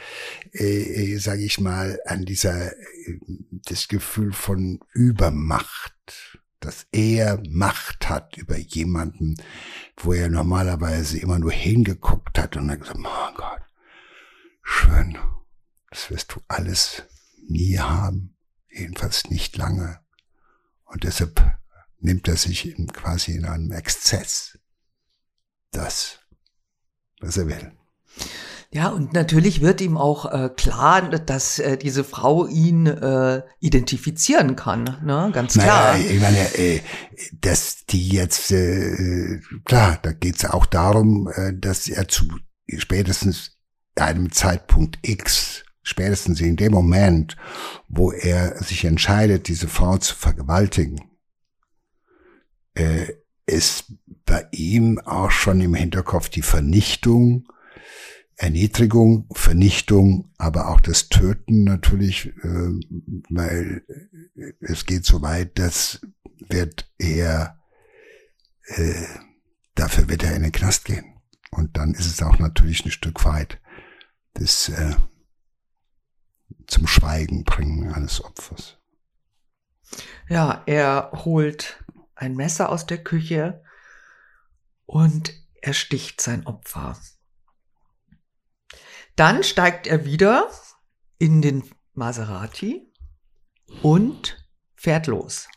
äh, 0.52 1.12
äh 1.12 1.18
sage 1.18 1.42
ich 1.42 1.60
mal, 1.60 2.00
an 2.06 2.24
dieser, 2.24 2.72
äh, 2.72 3.18
das 3.66 3.88
Gefühl 3.88 4.32
von 4.32 4.80
Übermacht, 4.94 6.40
dass 6.60 6.86
er 6.90 7.42
Macht 7.50 8.08
hat 8.08 8.38
über 8.38 8.56
jemanden, 8.56 9.36
wo 9.98 10.14
er 10.14 10.30
normalerweise 10.30 11.18
immer 11.18 11.38
nur 11.38 11.52
hingeguckt 11.52 12.38
hat 12.38 12.56
und 12.56 12.68
dann 12.68 12.80
gesagt, 12.80 12.98
oh 12.98 13.34
Gott, 13.36 13.60
schön, 14.62 15.18
das 15.90 16.10
wirst 16.10 16.34
du 16.34 16.40
alles 16.48 17.02
nie 17.46 17.78
haben, 17.78 18.33
jedenfalls 18.74 19.30
nicht 19.30 19.56
lange. 19.56 20.00
Und 20.84 21.04
deshalb 21.04 21.42
nimmt 22.00 22.28
er 22.28 22.36
sich 22.36 22.74
quasi 22.92 23.32
in 23.32 23.44
einem 23.44 23.72
Exzess 23.72 24.58
das, 25.72 26.18
was 27.20 27.36
er 27.36 27.48
will. 27.48 27.72
Ja, 28.70 28.88
und 28.88 29.12
natürlich 29.12 29.60
wird 29.60 29.80
ihm 29.80 29.96
auch 29.96 30.30
äh, 30.32 30.48
klar, 30.48 31.08
dass 31.08 31.60
äh, 31.60 31.78
diese 31.78 32.02
Frau 32.02 32.46
ihn 32.48 32.88
äh, 32.88 33.42
identifizieren 33.60 34.56
kann, 34.56 35.00
ne? 35.04 35.30
Ganz 35.32 35.52
klar. 35.52 35.92
Naja, 35.92 36.10
ich 36.10 36.20
meine, 36.20 36.54
äh, 36.58 36.80
dass 37.40 37.86
die 37.86 38.08
jetzt, 38.08 38.50
äh, 38.50 39.40
klar, 39.64 40.00
da 40.02 40.12
geht 40.12 40.36
es 40.38 40.44
auch 40.44 40.66
darum, 40.66 41.30
äh, 41.32 41.52
dass 41.54 41.86
er 41.86 42.08
zu 42.08 42.26
spätestens 42.66 43.52
einem 43.94 44.32
Zeitpunkt 44.32 44.98
X, 45.02 45.63
spätestens 45.84 46.40
in 46.40 46.56
dem 46.56 46.72
Moment, 46.72 47.36
wo 47.88 48.10
er 48.10 48.60
sich 48.62 48.84
entscheidet, 48.84 49.46
diese 49.46 49.68
Frau 49.68 49.98
zu 49.98 50.16
vergewaltigen, 50.16 51.00
äh, 52.74 53.06
ist 53.46 53.92
bei 54.24 54.46
ihm 54.50 54.98
auch 54.98 55.30
schon 55.30 55.60
im 55.60 55.74
Hinterkopf 55.74 56.28
die 56.30 56.42
Vernichtung, 56.42 57.46
Erniedrigung, 58.36 59.28
Vernichtung, 59.32 60.32
aber 60.38 60.68
auch 60.68 60.80
das 60.80 61.08
Töten 61.08 61.62
natürlich, 61.62 62.32
äh, 62.42 62.80
weil 63.30 63.84
es 64.60 64.86
geht 64.86 65.04
so 65.04 65.22
weit, 65.22 65.58
das 65.58 66.00
wird 66.48 66.90
er, 66.98 67.60
äh, 68.66 69.06
dafür 69.76 70.08
wird 70.08 70.24
er 70.24 70.34
in 70.34 70.42
den 70.42 70.52
Knast 70.52 70.86
gehen. 70.86 71.04
Und 71.50 71.76
dann 71.76 71.94
ist 71.94 72.06
es 72.06 72.22
auch 72.22 72.40
natürlich 72.40 72.84
ein 72.84 72.90
Stück 72.90 73.24
weit 73.24 73.60
das 74.34 74.68
äh, 74.68 74.94
zum 76.66 76.86
Schweigen 76.86 77.44
bringen 77.44 77.92
eines 77.92 78.22
Opfers. 78.24 78.78
Ja, 80.28 80.62
er 80.66 81.10
holt 81.24 81.84
ein 82.14 82.34
Messer 82.34 82.70
aus 82.70 82.86
der 82.86 83.02
Küche 83.02 83.62
und 84.86 85.32
ersticht 85.60 86.20
sein 86.20 86.46
Opfer. 86.46 86.98
Dann 89.16 89.44
steigt 89.44 89.86
er 89.86 90.04
wieder 90.04 90.50
in 91.18 91.42
den 91.42 91.70
Maserati 91.92 92.92
und 93.82 94.44
fährt 94.74 95.06
los. 95.06 95.48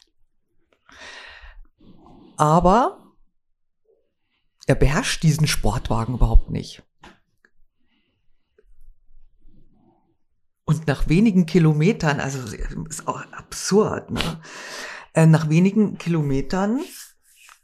Aber 2.37 3.15
er 4.67 4.75
beherrscht 4.75 5.23
diesen 5.23 5.47
Sportwagen 5.47 6.15
überhaupt 6.15 6.51
nicht. 6.51 6.83
Und 10.67 10.85
nach 10.85 11.07
wenigen 11.07 11.45
Kilometern, 11.45 12.19
also 12.19 12.39
ist 12.89 13.07
auch 13.07 13.21
absurd, 13.31 14.11
ne? 14.11 14.41
Äh, 15.13 15.25
nach 15.25 15.47
wenigen 15.47 15.97
Kilometern 15.97 16.81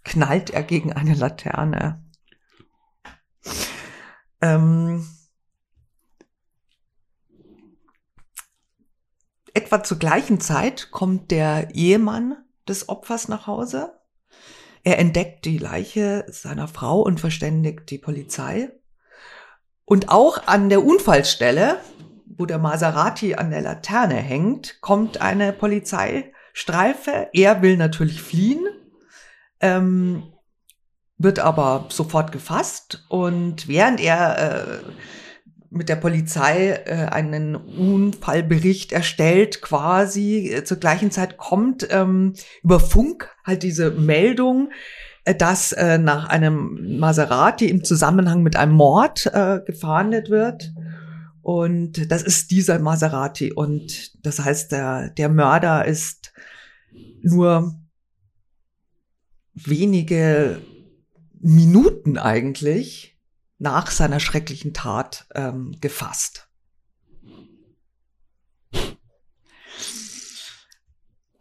knallt 0.06 0.52
er 0.52 0.64
gegen 0.64 0.94
eine 0.94 1.14
Laterne. 1.14 2.02
Ähm, 4.40 5.06
etwa 9.54 9.84
zur 9.84 10.00
gleichen 10.00 10.40
Zeit 10.40 10.90
kommt 10.92 11.30
der 11.30 11.76
Ehemann 11.76 12.38
des 12.70 12.88
Opfers 12.88 13.28
nach 13.28 13.48
Hause. 13.48 14.00
Er 14.86 14.98
entdeckt 14.98 15.44
die 15.44 15.58
Leiche 15.58 16.26
seiner 16.30 16.70
Frau 16.70 17.02
und 17.02 17.20
verständigt 17.20 17.90
die 17.92 17.98
Polizei. 17.98 18.72
Und 19.84 20.08
auch 20.08 20.48
an 20.48 20.70
der 20.70 20.86
Unfallstelle, 20.86 21.82
wo 22.38 22.46
der 22.46 22.60
Maserati 22.60 23.36
an 23.36 23.52
der 23.52 23.62
Laterne 23.62 24.16
hängt, 24.16 24.80
kommt 24.82 25.22
eine 25.22 25.54
Polizei 25.54 26.32
Streife. 26.54 27.30
Er 27.34 27.62
will 27.62 27.78
natürlich 27.78 28.22
fliehen, 28.22 28.66
ähm, 29.60 30.24
wird 31.18 31.40
aber 31.40 31.88
sofort 31.90 32.32
gefasst 32.32 33.06
und 33.10 33.68
während 33.68 34.00
er 34.00 34.38
äh, 34.38 34.92
mit 35.74 35.90
der 35.90 35.96
Polizei 35.96 36.74
äh, 36.86 37.08
einen 37.12 37.56
Unfallbericht 37.56 38.92
erstellt, 38.92 39.62
quasi 39.62 40.50
äh, 40.50 40.64
zur 40.64 40.78
gleichen 40.78 41.10
Zeit 41.10 41.38
kommt 41.38 41.88
ähm, 41.90 42.34
über 42.62 42.80
Funk 42.80 43.30
halt 43.44 43.64
diese 43.64 43.90
Meldung, 43.92 44.70
äh, 45.26 45.34
dass 45.34 45.72
äh, 45.72 45.98
nach 45.98 46.30
einem 46.30 47.00
Maserati 47.00 47.66
im 47.70 47.84
Zusammenhang 47.84 48.44
mit 48.44 48.56
einem 48.56 48.74
Mord 48.74 49.26
äh, 49.34 49.62
gefahndet 49.66 50.30
wird. 50.30 50.73
Und 51.44 52.10
das 52.10 52.24
ist 52.24 52.52
dieser 52.52 52.80
Maserati. 52.80 53.52
Und 53.52 54.26
das 54.26 54.40
heißt, 54.40 54.72
der, 54.72 55.10
der 55.10 55.28
Mörder 55.28 55.86
ist 55.86 56.34
nur 57.22 57.80
wenige 59.54 60.62
Minuten 61.42 62.18
eigentlich 62.18 63.20
nach 63.60 63.92
seiner 63.92 64.22
schrecklichen 64.22 64.74
Tat 64.74 65.28
ähm, 65.36 65.76
gefasst. 65.82 66.48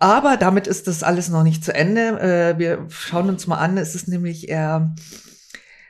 Aber 0.00 0.36
damit 0.36 0.66
ist 0.66 0.88
das 0.88 1.04
alles 1.04 1.28
noch 1.28 1.44
nicht 1.44 1.64
zu 1.64 1.72
Ende. 1.72 2.18
Äh, 2.20 2.58
wir 2.58 2.88
schauen 2.90 3.28
uns 3.28 3.46
mal 3.46 3.58
an. 3.58 3.78
Es 3.78 3.94
ist 3.94 4.08
nämlich 4.08 4.48
er, 4.48 4.96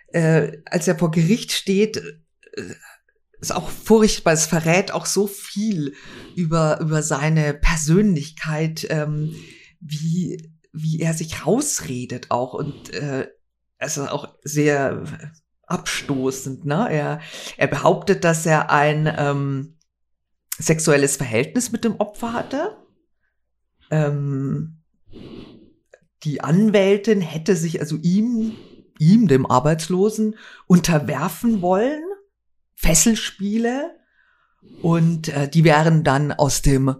äh, 0.08 0.58
als 0.66 0.86
er 0.86 0.98
vor 0.98 1.10
Gericht 1.10 1.50
steht, 1.50 1.96
äh, 1.96 2.74
ist 3.42 3.54
auch 3.54 3.68
furchtbar. 3.68 4.32
Es 4.32 4.46
verrät 4.46 4.92
auch 4.92 5.04
so 5.04 5.26
viel 5.26 5.94
über 6.34 6.80
über 6.80 7.02
seine 7.02 7.52
Persönlichkeit, 7.52 8.86
ähm, 8.88 9.34
wie 9.80 10.50
wie 10.72 11.00
er 11.00 11.12
sich 11.12 11.44
rausredet 11.44 12.30
auch 12.30 12.54
und 12.54 12.94
äh, 12.94 13.28
also 13.78 14.06
auch 14.06 14.34
sehr 14.42 15.04
abstoßend. 15.66 16.64
Ne? 16.64 16.88
Er 16.90 17.20
er 17.58 17.66
behauptet, 17.66 18.24
dass 18.24 18.46
er 18.46 18.70
ein 18.70 19.12
ähm, 19.14 19.76
sexuelles 20.58 21.16
Verhältnis 21.16 21.72
mit 21.72 21.84
dem 21.84 21.96
Opfer 21.96 22.32
hatte 22.32 22.78
ähm, 23.92 24.78
die 26.24 26.40
Anwältin 26.40 27.20
hätte 27.20 27.54
sich 27.54 27.78
also 27.80 27.96
ihm, 27.96 28.52
ihm, 28.98 29.28
dem 29.28 29.44
Arbeitslosen, 29.44 30.36
unterwerfen 30.66 31.60
wollen, 31.60 32.02
Fesselspiele, 32.82 33.96
und 34.80 35.28
äh, 35.28 35.48
die 35.48 35.64
wären 35.64 36.04
dann 36.04 36.32
aus 36.32 36.62
dem 36.62 36.94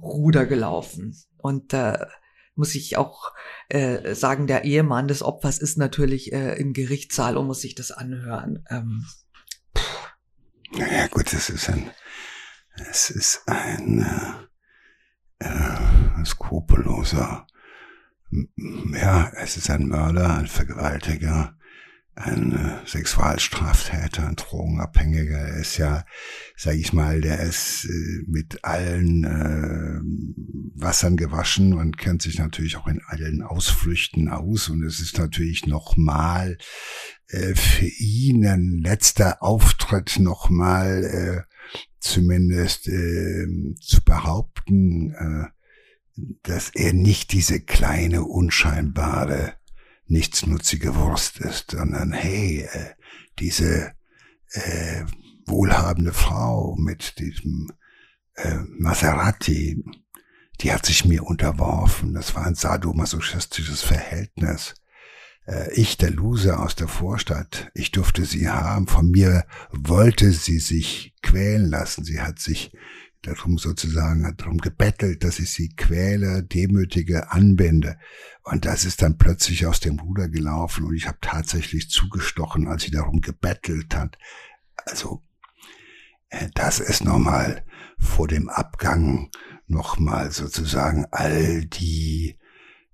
Ruder 0.00 0.46
gelaufen. 0.46 1.16
Und 1.38 1.72
äh, 1.72 2.06
muss 2.54 2.74
ich 2.74 2.96
auch 2.96 3.32
äh, 3.68 4.14
sagen, 4.14 4.46
der 4.46 4.64
Ehemann 4.64 5.08
des 5.08 5.22
Opfers 5.22 5.58
ist 5.58 5.78
natürlich 5.78 6.32
äh, 6.32 6.54
im 6.60 6.72
Gerichtssaal 6.72 7.36
und 7.36 7.46
muss 7.46 7.62
sich 7.62 7.74
das 7.74 7.90
anhören. 7.90 8.64
Ähm, 8.68 9.06
naja, 10.72 11.08
gut, 11.08 11.32
es 11.32 11.50
ist 11.50 11.68
ein, 11.68 11.90
es 12.90 13.10
ist 13.10 13.42
ein, 13.46 14.02
äh 14.02 14.50
äh, 15.40 16.24
skrupelloser, 16.24 17.46
ja, 18.92 19.32
es 19.36 19.56
ist 19.56 19.70
ein 19.70 19.88
Mörder, 19.88 20.36
ein 20.36 20.46
Vergewaltiger, 20.46 21.56
ein 22.20 22.52
äh, 22.52 22.86
Sexualstraftäter, 22.86 24.28
ein 24.28 24.36
Drogenabhängiger. 24.36 25.38
Er 25.38 25.56
ist 25.56 25.78
ja, 25.78 26.04
sag 26.56 26.74
ich 26.74 26.92
mal, 26.92 27.20
der 27.20 27.40
ist 27.40 27.86
äh, 27.86 28.22
mit 28.26 28.64
allen 28.64 29.24
äh, 29.24 30.00
Wassern 30.80 31.16
gewaschen 31.16 31.74
und 31.74 31.98
kennt 31.98 32.22
sich 32.22 32.38
natürlich 32.38 32.76
auch 32.76 32.86
in 32.86 33.00
allen 33.06 33.42
Ausflüchten 33.42 34.28
aus. 34.28 34.68
Und 34.68 34.82
es 34.84 35.00
ist 35.00 35.18
natürlich 35.18 35.66
nochmal 35.66 36.58
äh, 37.28 37.54
für 37.54 37.86
ihn 37.86 38.46
ein 38.46 38.80
letzter 38.82 39.42
Auftritt 39.42 40.18
nochmal 40.18 41.04
äh, 41.04 41.50
zumindest 42.00 42.88
äh, 42.88 43.46
zu 43.80 44.02
behaupten, 44.04 45.14
äh, 45.14 45.46
dass 46.42 46.70
er 46.74 46.92
nicht 46.92 47.32
diese 47.32 47.60
kleine, 47.60 48.24
unscheinbare, 48.24 49.54
nichtsnutzige 50.10 50.96
Wurst 50.96 51.38
ist, 51.38 51.70
sondern 51.70 52.12
hey, 52.12 52.68
äh, 52.70 52.90
diese 53.38 53.92
äh, 54.52 55.04
wohlhabende 55.46 56.12
Frau 56.12 56.76
mit 56.76 57.18
diesem 57.18 57.72
äh, 58.34 58.58
Maserati, 58.78 59.82
die 60.60 60.72
hat 60.72 60.84
sich 60.84 61.04
mir 61.04 61.24
unterworfen. 61.24 62.12
Das 62.12 62.34
war 62.34 62.46
ein 62.46 62.54
sadomasochistisches 62.54 63.82
Verhältnis. 63.82 64.74
Äh, 65.46 65.72
ich, 65.74 65.96
der 65.96 66.10
Loser 66.10 66.60
aus 66.60 66.74
der 66.74 66.88
Vorstadt, 66.88 67.70
ich 67.74 67.92
durfte 67.92 68.24
sie 68.24 68.48
haben. 68.48 68.88
Von 68.88 69.10
mir 69.10 69.44
wollte 69.70 70.32
sie 70.32 70.58
sich 70.58 71.14
quälen 71.22 71.66
lassen. 71.66 72.04
Sie 72.04 72.20
hat 72.20 72.40
sich 72.40 72.72
darum 73.22 73.58
sozusagen, 73.58 74.34
darum 74.36 74.58
gebettelt, 74.58 75.24
dass 75.24 75.38
ich 75.38 75.50
sie 75.50 75.68
quäle, 75.70 76.42
demütige, 76.42 77.30
anbinde. 77.30 77.98
Und 78.42 78.64
das 78.64 78.84
ist 78.84 79.02
dann 79.02 79.18
plötzlich 79.18 79.66
aus 79.66 79.80
dem 79.80 79.98
Ruder 79.98 80.28
gelaufen 80.28 80.84
und 80.84 80.94
ich 80.94 81.06
habe 81.06 81.18
tatsächlich 81.20 81.90
zugestochen, 81.90 82.66
als 82.66 82.84
sie 82.84 82.90
darum 82.90 83.20
gebettelt 83.20 83.94
hat. 83.94 84.18
Also, 84.76 85.22
äh, 86.30 86.48
das 86.54 86.80
ist 86.80 87.04
nochmal 87.04 87.64
vor 87.98 88.26
dem 88.26 88.48
Abgang 88.48 89.30
nochmal 89.66 90.32
sozusagen 90.32 91.06
all 91.10 91.64
die 91.66 92.39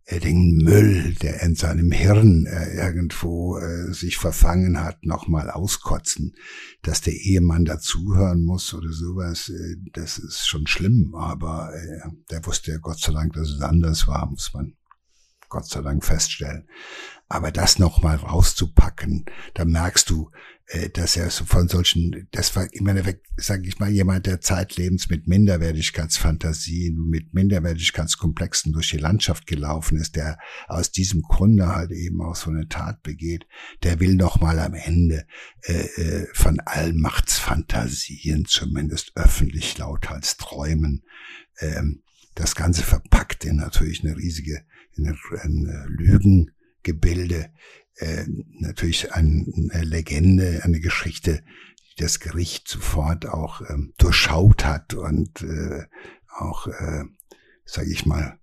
den 0.08 0.58
Müll, 0.58 1.14
der 1.20 1.42
in 1.42 1.56
seinem 1.56 1.90
Hirn 1.90 2.46
äh, 2.46 2.76
irgendwo 2.76 3.58
äh, 3.58 3.92
sich 3.92 4.18
verfangen 4.18 4.80
hat, 4.80 5.04
nochmal 5.04 5.50
auskotzen. 5.50 6.34
Dass 6.82 7.00
der 7.00 7.14
Ehemann 7.14 7.64
dazuhören 7.64 8.44
muss 8.44 8.72
oder 8.72 8.92
sowas, 8.92 9.48
äh, 9.48 9.76
das 9.92 10.18
ist 10.18 10.46
schon 10.46 10.66
schlimm, 10.66 11.14
aber 11.16 11.72
äh, 11.74 12.08
der 12.30 12.46
wusste 12.46 12.70
ja 12.70 12.78
Gott 12.78 13.00
sei 13.00 13.12
Dank, 13.12 13.32
dass 13.32 13.50
es 13.50 13.60
anders 13.60 14.06
war, 14.06 14.30
muss 14.30 14.52
man 14.54 14.76
Gott 15.48 15.66
sei 15.66 15.82
Dank 15.82 16.04
feststellen. 16.04 16.68
Aber 17.28 17.50
das 17.50 17.78
nochmal 17.78 18.16
rauszupacken, 18.16 19.26
da 19.54 19.64
merkst 19.64 20.08
du, 20.10 20.30
äh, 20.68 20.90
dass 20.90 21.16
er 21.16 21.30
von 21.30 21.68
solchen, 21.68 22.28
das 22.32 22.54
war 22.56 22.72
im 22.72 22.86
Endeffekt, 22.88 23.26
sage 23.36 23.68
ich 23.68 23.78
mal, 23.78 23.90
jemand, 23.90 24.26
der 24.26 24.40
zeitlebens 24.40 25.08
mit 25.08 25.28
Minderwertigkeitsfantasien, 25.28 27.08
mit 27.08 27.34
Minderwertigkeitskomplexen 27.34 28.72
durch 28.72 28.90
die 28.90 28.98
Landschaft 28.98 29.46
gelaufen 29.46 29.96
ist, 29.96 30.16
der 30.16 30.38
aus 30.66 30.90
diesem 30.90 31.22
Grunde 31.22 31.68
halt 31.68 31.92
eben 31.92 32.20
auch 32.20 32.34
so 32.34 32.50
eine 32.50 32.68
Tat 32.68 33.02
begeht, 33.02 33.46
der 33.84 34.00
will 34.00 34.14
nochmal 34.14 34.58
am 34.58 34.74
Ende 34.74 35.26
äh, 35.62 35.72
äh, 35.72 36.26
von 36.32 36.60
Allmachtsfantasien 36.60 38.44
zumindest 38.46 39.12
öffentlich 39.14 39.78
lauthals 39.78 40.36
träumen. 40.36 41.04
Ähm, 41.60 42.02
das 42.34 42.54
Ganze 42.54 42.82
verpackt 42.82 43.44
in 43.44 43.56
natürlich 43.56 44.04
eine 44.04 44.16
riesige 44.16 44.64
eine 44.98 45.86
Lügengebilde, 45.88 47.50
äh, 47.96 48.24
natürlich 48.60 49.12
eine 49.12 49.44
Legende, 49.82 50.60
eine 50.62 50.80
Geschichte, 50.80 51.42
die 51.90 52.02
das 52.02 52.20
Gericht 52.20 52.68
sofort 52.68 53.26
auch 53.26 53.62
ähm, 53.68 53.94
durchschaut 53.98 54.64
hat 54.64 54.94
und 54.94 55.42
äh, 55.42 55.84
auch, 56.38 56.66
äh, 56.66 57.04
sage 57.64 57.90
ich 57.90 58.06
mal, 58.06 58.38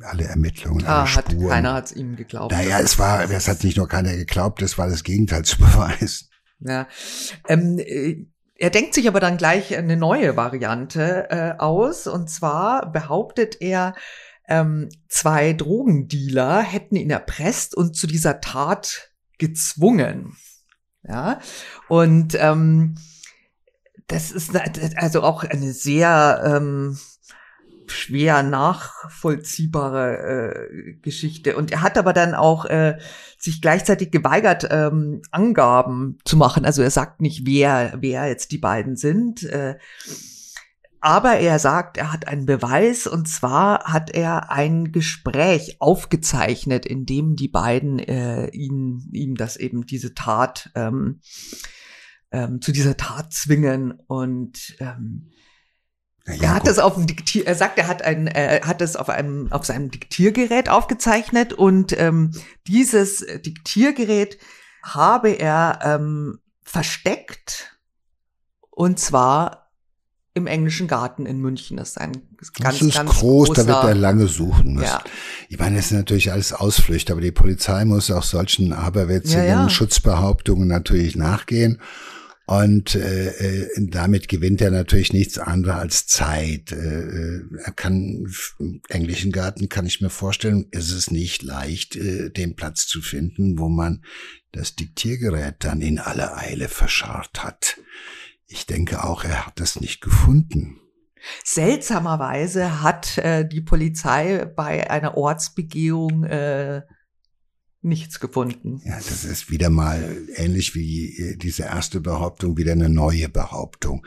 alle 0.00 0.24
Ermittlungen, 0.24 0.84
ah, 0.86 1.00
alle 1.00 1.08
Spuren. 1.08 1.44
Hat, 1.44 1.50
keiner 1.50 1.74
hat 1.74 1.86
es 1.86 1.92
ihm 1.92 2.16
geglaubt. 2.16 2.52
Naja, 2.52 2.80
es 2.80 2.98
war, 2.98 3.30
es 3.30 3.48
hat 3.48 3.62
nicht 3.62 3.76
nur 3.76 3.88
keiner 3.88 4.16
geglaubt, 4.16 4.62
es 4.62 4.78
war 4.78 4.88
das 4.88 5.04
Gegenteil 5.04 5.44
zu 5.44 5.58
beweisen. 5.58 6.28
Ja. 6.60 6.88
Ähm, 7.48 7.78
äh, 7.78 8.26
er 8.56 8.70
denkt 8.70 8.94
sich 8.94 9.08
aber 9.08 9.18
dann 9.18 9.38
gleich 9.38 9.76
eine 9.76 9.96
neue 9.96 10.36
Variante 10.36 11.28
äh, 11.30 11.58
aus. 11.58 12.06
Und 12.06 12.30
zwar 12.30 12.92
behauptet 12.92 13.60
er, 13.60 13.94
ähm, 14.48 14.88
zwei 15.08 15.52
Drogendealer 15.52 16.60
hätten 16.60 16.96
ihn 16.96 17.10
erpresst 17.10 17.74
und 17.74 17.96
zu 17.96 18.06
dieser 18.06 18.40
Tat 18.40 19.10
gezwungen. 19.38 20.36
Ja, 21.06 21.40
und 21.88 22.36
ähm, 22.38 22.94
das 24.06 24.30
ist 24.30 24.52
also 24.96 25.22
auch 25.22 25.42
eine 25.42 25.72
sehr 25.72 26.42
ähm, 26.44 26.96
schwer 27.86 28.42
nachvollziehbare 28.42 30.18
äh, 30.18 30.92
Geschichte. 31.02 31.56
Und 31.56 31.72
er 31.72 31.82
hat 31.82 31.98
aber 31.98 32.12
dann 32.12 32.34
auch 32.34 32.64
äh, 32.66 32.98
sich 33.38 33.60
gleichzeitig 33.60 34.10
geweigert, 34.10 34.68
ähm, 34.70 35.22
Angaben 35.30 36.18
zu 36.24 36.36
machen. 36.36 36.64
Also 36.64 36.82
er 36.82 36.90
sagt 36.90 37.20
nicht, 37.20 37.46
wer, 37.46 37.94
wer 38.00 38.26
jetzt 38.26 38.52
die 38.52 38.58
beiden 38.58 38.96
sind. 38.96 39.42
Äh, 39.44 39.76
aber 41.02 41.38
er 41.38 41.58
sagt, 41.58 41.96
er 41.96 42.12
hat 42.12 42.28
einen 42.28 42.46
Beweis 42.46 43.08
und 43.08 43.26
zwar 43.26 43.92
hat 43.92 44.10
er 44.10 44.52
ein 44.52 44.92
Gespräch 44.92 45.80
aufgezeichnet, 45.80 46.86
in 46.86 47.06
dem 47.06 47.34
die 47.34 47.48
beiden 47.48 47.98
äh, 47.98 48.46
ihn, 48.50 49.08
ihm 49.10 49.34
das 49.34 49.56
eben 49.56 49.84
diese 49.84 50.14
Tat 50.14 50.70
ähm, 50.76 51.20
ähm, 52.30 52.60
zu 52.60 52.70
dieser 52.70 52.96
Tat 52.96 53.32
zwingen. 53.32 53.98
Und 54.06 54.76
ähm, 54.78 55.32
ja, 56.24 56.34
er 56.34 56.54
hat 56.54 56.68
es 56.68 56.78
auf 56.78 56.94
dem 56.94 57.08
Diktier, 57.08 57.48
er 57.48 57.56
sagt, 57.56 57.78
er 57.78 57.88
hat 57.88 58.02
ein, 58.02 58.28
er 58.28 58.64
hat 58.64 58.80
es 58.80 58.94
auf 58.94 59.08
einem, 59.08 59.50
auf 59.50 59.66
seinem 59.66 59.90
Diktiergerät 59.90 60.68
aufgezeichnet. 60.68 61.52
Und 61.52 61.98
ähm, 61.98 62.30
dieses 62.68 63.26
Diktiergerät 63.44 64.38
habe 64.84 65.30
er 65.30 65.80
ähm, 65.82 66.38
versteckt. 66.62 67.76
Und 68.70 69.00
zwar 69.00 69.61
im 70.34 70.46
englischen 70.46 70.88
Garten 70.88 71.26
in 71.26 71.40
München. 71.40 71.76
Das 71.76 71.90
ist 71.90 71.98
ein 71.98 72.12
ganz, 72.58 72.78
das 72.78 72.82
ist 72.82 72.94
ganz 72.94 73.10
groß, 73.10 73.48
großer, 73.48 73.64
da 73.64 73.82
wird 73.82 73.84
er 73.84 73.94
lange 73.94 74.28
suchen 74.28 74.74
müssen. 74.74 74.86
Ja. 74.86 75.04
Ich 75.48 75.58
meine, 75.58 75.76
das 75.76 75.90
sind 75.90 75.98
natürlich 75.98 76.32
alles 76.32 76.52
Ausflüchte, 76.52 77.12
aber 77.12 77.20
die 77.20 77.32
Polizei 77.32 77.84
muss 77.84 78.10
auch 78.10 78.22
solchen 78.22 78.72
aberwitzigen 78.72 79.44
ja, 79.44 79.62
ja. 79.62 79.70
Schutzbehauptungen 79.70 80.68
natürlich 80.68 81.16
nachgehen. 81.16 81.80
Und 82.44 82.96
äh, 82.96 83.28
äh, 83.28 83.68
damit 83.78 84.28
gewinnt 84.28 84.60
er 84.60 84.70
natürlich 84.70 85.12
nichts 85.12 85.38
anderes 85.38 85.76
als 85.76 86.06
Zeit. 86.06 86.72
Äh, 86.72 86.76
äh, 86.76 87.42
er 87.62 87.72
kann 87.72 88.26
im 88.58 88.80
englischen 88.88 89.32
Garten 89.32 89.68
kann 89.68 89.86
ich 89.86 90.00
mir 90.00 90.10
vorstellen, 90.10 90.66
ist 90.70 90.90
es 90.90 91.10
nicht 91.10 91.42
leicht, 91.42 91.94
äh, 91.94 92.30
den 92.30 92.56
Platz 92.56 92.86
zu 92.86 93.00
finden, 93.00 93.58
wo 93.58 93.68
man 93.68 94.02
das 94.50 94.74
Diktiergerät 94.74 95.56
dann 95.60 95.80
in 95.80 95.98
aller 95.98 96.36
Eile 96.36 96.68
verscharrt 96.68 97.44
hat. 97.44 97.76
Ich 98.52 98.66
denke 98.66 99.02
auch, 99.02 99.24
er 99.24 99.46
hat 99.46 99.58
das 99.60 99.80
nicht 99.80 100.02
gefunden. 100.02 100.78
Seltsamerweise 101.42 102.82
hat 102.82 103.16
äh, 103.16 103.48
die 103.48 103.62
Polizei 103.62 104.44
bei 104.44 104.90
einer 104.90 105.16
Ortsbegehung 105.16 106.24
äh, 106.24 106.82
nichts 107.80 108.20
gefunden. 108.20 108.82
Ja, 108.84 108.96
das 108.96 109.24
ist 109.24 109.50
wieder 109.50 109.70
mal 109.70 110.18
ähnlich 110.36 110.74
wie 110.74 111.16
äh, 111.16 111.36
diese 111.36 111.62
erste 111.62 112.00
Behauptung, 112.00 112.58
wieder 112.58 112.72
eine 112.72 112.90
neue 112.90 113.30
Behauptung. 113.30 114.06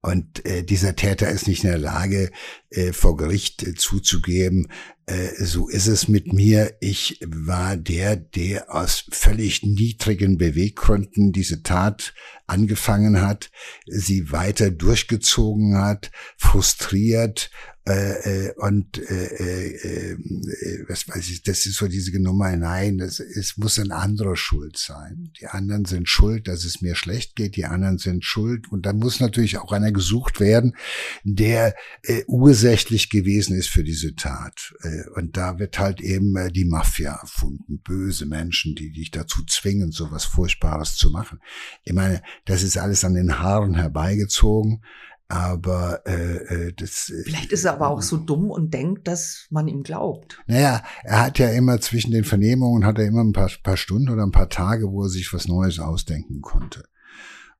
Und 0.00 0.44
äh, 0.46 0.64
dieser 0.64 0.96
Täter 0.96 1.28
ist 1.28 1.46
nicht 1.46 1.62
in 1.62 1.70
der 1.70 1.78
Lage, 1.78 2.30
äh, 2.70 2.92
vor 2.92 3.16
Gericht 3.18 3.62
äh, 3.62 3.74
zuzugeben, 3.74 4.68
äh, 5.12 5.44
so 5.44 5.68
ist 5.68 5.88
es 5.88 6.08
mit 6.08 6.32
mir. 6.32 6.74
Ich 6.80 7.18
war 7.24 7.76
der, 7.76 8.16
der 8.16 8.74
aus 8.74 9.04
völlig 9.10 9.62
niedrigen 9.62 10.38
Beweggründen 10.38 11.32
diese 11.32 11.62
Tat 11.62 12.14
angefangen 12.46 13.20
hat, 13.20 13.50
sie 13.86 14.32
weiter 14.32 14.70
durchgezogen 14.70 15.76
hat, 15.76 16.10
frustriert, 16.36 17.50
äh, 17.84 18.46
äh, 18.46 18.54
und 18.58 18.96
äh, 19.10 19.26
äh, 19.26 20.12
äh, 20.12 20.84
was 20.86 21.08
weiß 21.08 21.28
ich, 21.30 21.42
das 21.42 21.66
ist 21.66 21.78
so 21.78 21.88
diese 21.88 22.16
Nummer, 22.20 22.56
nein, 22.56 22.98
das, 22.98 23.18
es 23.18 23.56
muss 23.56 23.76
ein 23.76 23.90
anderer 23.90 24.36
schuld 24.36 24.78
sein. 24.78 25.32
Die 25.40 25.48
anderen 25.48 25.84
sind 25.84 26.08
schuld, 26.08 26.46
dass 26.46 26.64
es 26.64 26.80
mir 26.80 26.94
schlecht 26.94 27.34
geht, 27.34 27.56
die 27.56 27.64
anderen 27.64 27.98
sind 27.98 28.24
schuld 28.24 28.70
und 28.70 28.86
dann 28.86 28.98
muss 28.98 29.18
natürlich 29.18 29.58
auch 29.58 29.72
einer 29.72 29.90
gesucht 29.90 30.38
werden, 30.38 30.76
der 31.24 31.74
äh, 32.04 32.22
ursächlich 32.28 33.10
gewesen 33.10 33.56
ist 33.56 33.68
für 33.68 33.82
diese 33.82 34.14
Tat. 34.14 34.74
Äh, 34.82 35.01
und 35.14 35.36
da 35.36 35.58
wird 35.58 35.78
halt 35.78 36.00
eben 36.00 36.36
äh, 36.36 36.50
die 36.50 36.64
Mafia 36.64 37.12
erfunden, 37.20 37.80
böse 37.82 38.26
Menschen, 38.26 38.74
die 38.74 38.92
dich 38.92 39.10
dazu 39.10 39.44
zwingen, 39.44 39.92
so 39.92 40.10
was 40.10 40.24
Furchtbares 40.24 40.96
zu 40.96 41.10
machen. 41.10 41.40
Ich 41.84 41.92
meine, 41.92 42.22
das 42.44 42.62
ist 42.62 42.76
alles 42.78 43.04
an 43.04 43.14
den 43.14 43.38
Haaren 43.38 43.74
herbeigezogen. 43.74 44.82
Aber 45.28 46.02
äh, 46.06 46.66
äh, 46.66 46.72
das. 46.74 47.08
Äh, 47.08 47.22
Vielleicht 47.24 47.52
ist 47.52 47.64
er 47.64 47.72
aber 47.72 47.88
auch 47.88 48.02
so 48.02 48.18
dumm 48.18 48.50
und 48.50 48.74
denkt, 48.74 49.08
dass 49.08 49.46
man 49.48 49.66
ihm 49.66 49.82
glaubt. 49.82 50.38
Naja, 50.46 50.82
er 51.04 51.22
hat 51.22 51.38
ja 51.38 51.48
immer 51.48 51.80
zwischen 51.80 52.10
den 52.10 52.24
Vernehmungen 52.24 52.84
hat 52.84 52.98
er 52.98 53.06
immer 53.06 53.24
ein 53.24 53.32
paar, 53.32 53.50
paar 53.62 53.78
Stunden 53.78 54.10
oder 54.10 54.24
ein 54.24 54.30
paar 54.30 54.50
Tage, 54.50 54.90
wo 54.90 55.04
er 55.04 55.08
sich 55.08 55.32
was 55.32 55.48
Neues 55.48 55.78
ausdenken 55.78 56.42
konnte. 56.42 56.84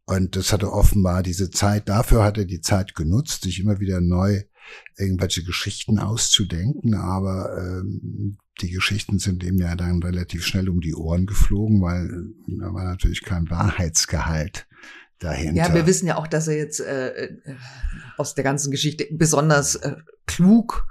Und 0.04 0.36
das 0.36 0.52
hat 0.52 0.62
er 0.62 0.72
offenbar 0.74 1.22
diese 1.22 1.50
Zeit, 1.50 1.88
dafür 1.88 2.24
hat 2.24 2.36
er 2.36 2.44
die 2.44 2.60
Zeit 2.60 2.94
genutzt, 2.94 3.44
sich 3.44 3.60
immer 3.60 3.80
wieder 3.80 4.02
neu 4.02 4.42
irgendwelche 4.96 5.44
Geschichten 5.44 5.98
auszudenken, 5.98 6.94
aber 6.94 7.56
ähm, 7.58 8.38
die 8.60 8.70
Geschichten 8.70 9.18
sind 9.18 9.42
ihm 9.42 9.58
ja 9.58 9.74
dann 9.76 10.02
relativ 10.02 10.44
schnell 10.44 10.68
um 10.68 10.80
die 10.80 10.94
Ohren 10.94 11.26
geflogen, 11.26 11.80
weil 11.80 12.08
da 12.60 12.72
war 12.72 12.84
natürlich 12.84 13.22
kein 13.22 13.48
Wahrheitsgehalt 13.50 14.66
dahinter. 15.18 15.68
Ja, 15.68 15.74
wir 15.74 15.86
wissen 15.86 16.06
ja 16.06 16.16
auch, 16.16 16.26
dass 16.26 16.48
er 16.48 16.56
jetzt 16.56 16.80
äh, 16.80 17.26
äh, 17.26 17.38
aus 18.16 18.34
der 18.34 18.44
ganzen 18.44 18.70
Geschichte 18.70 19.06
besonders 19.10 19.76
äh, 19.76 19.96
klug 20.26 20.86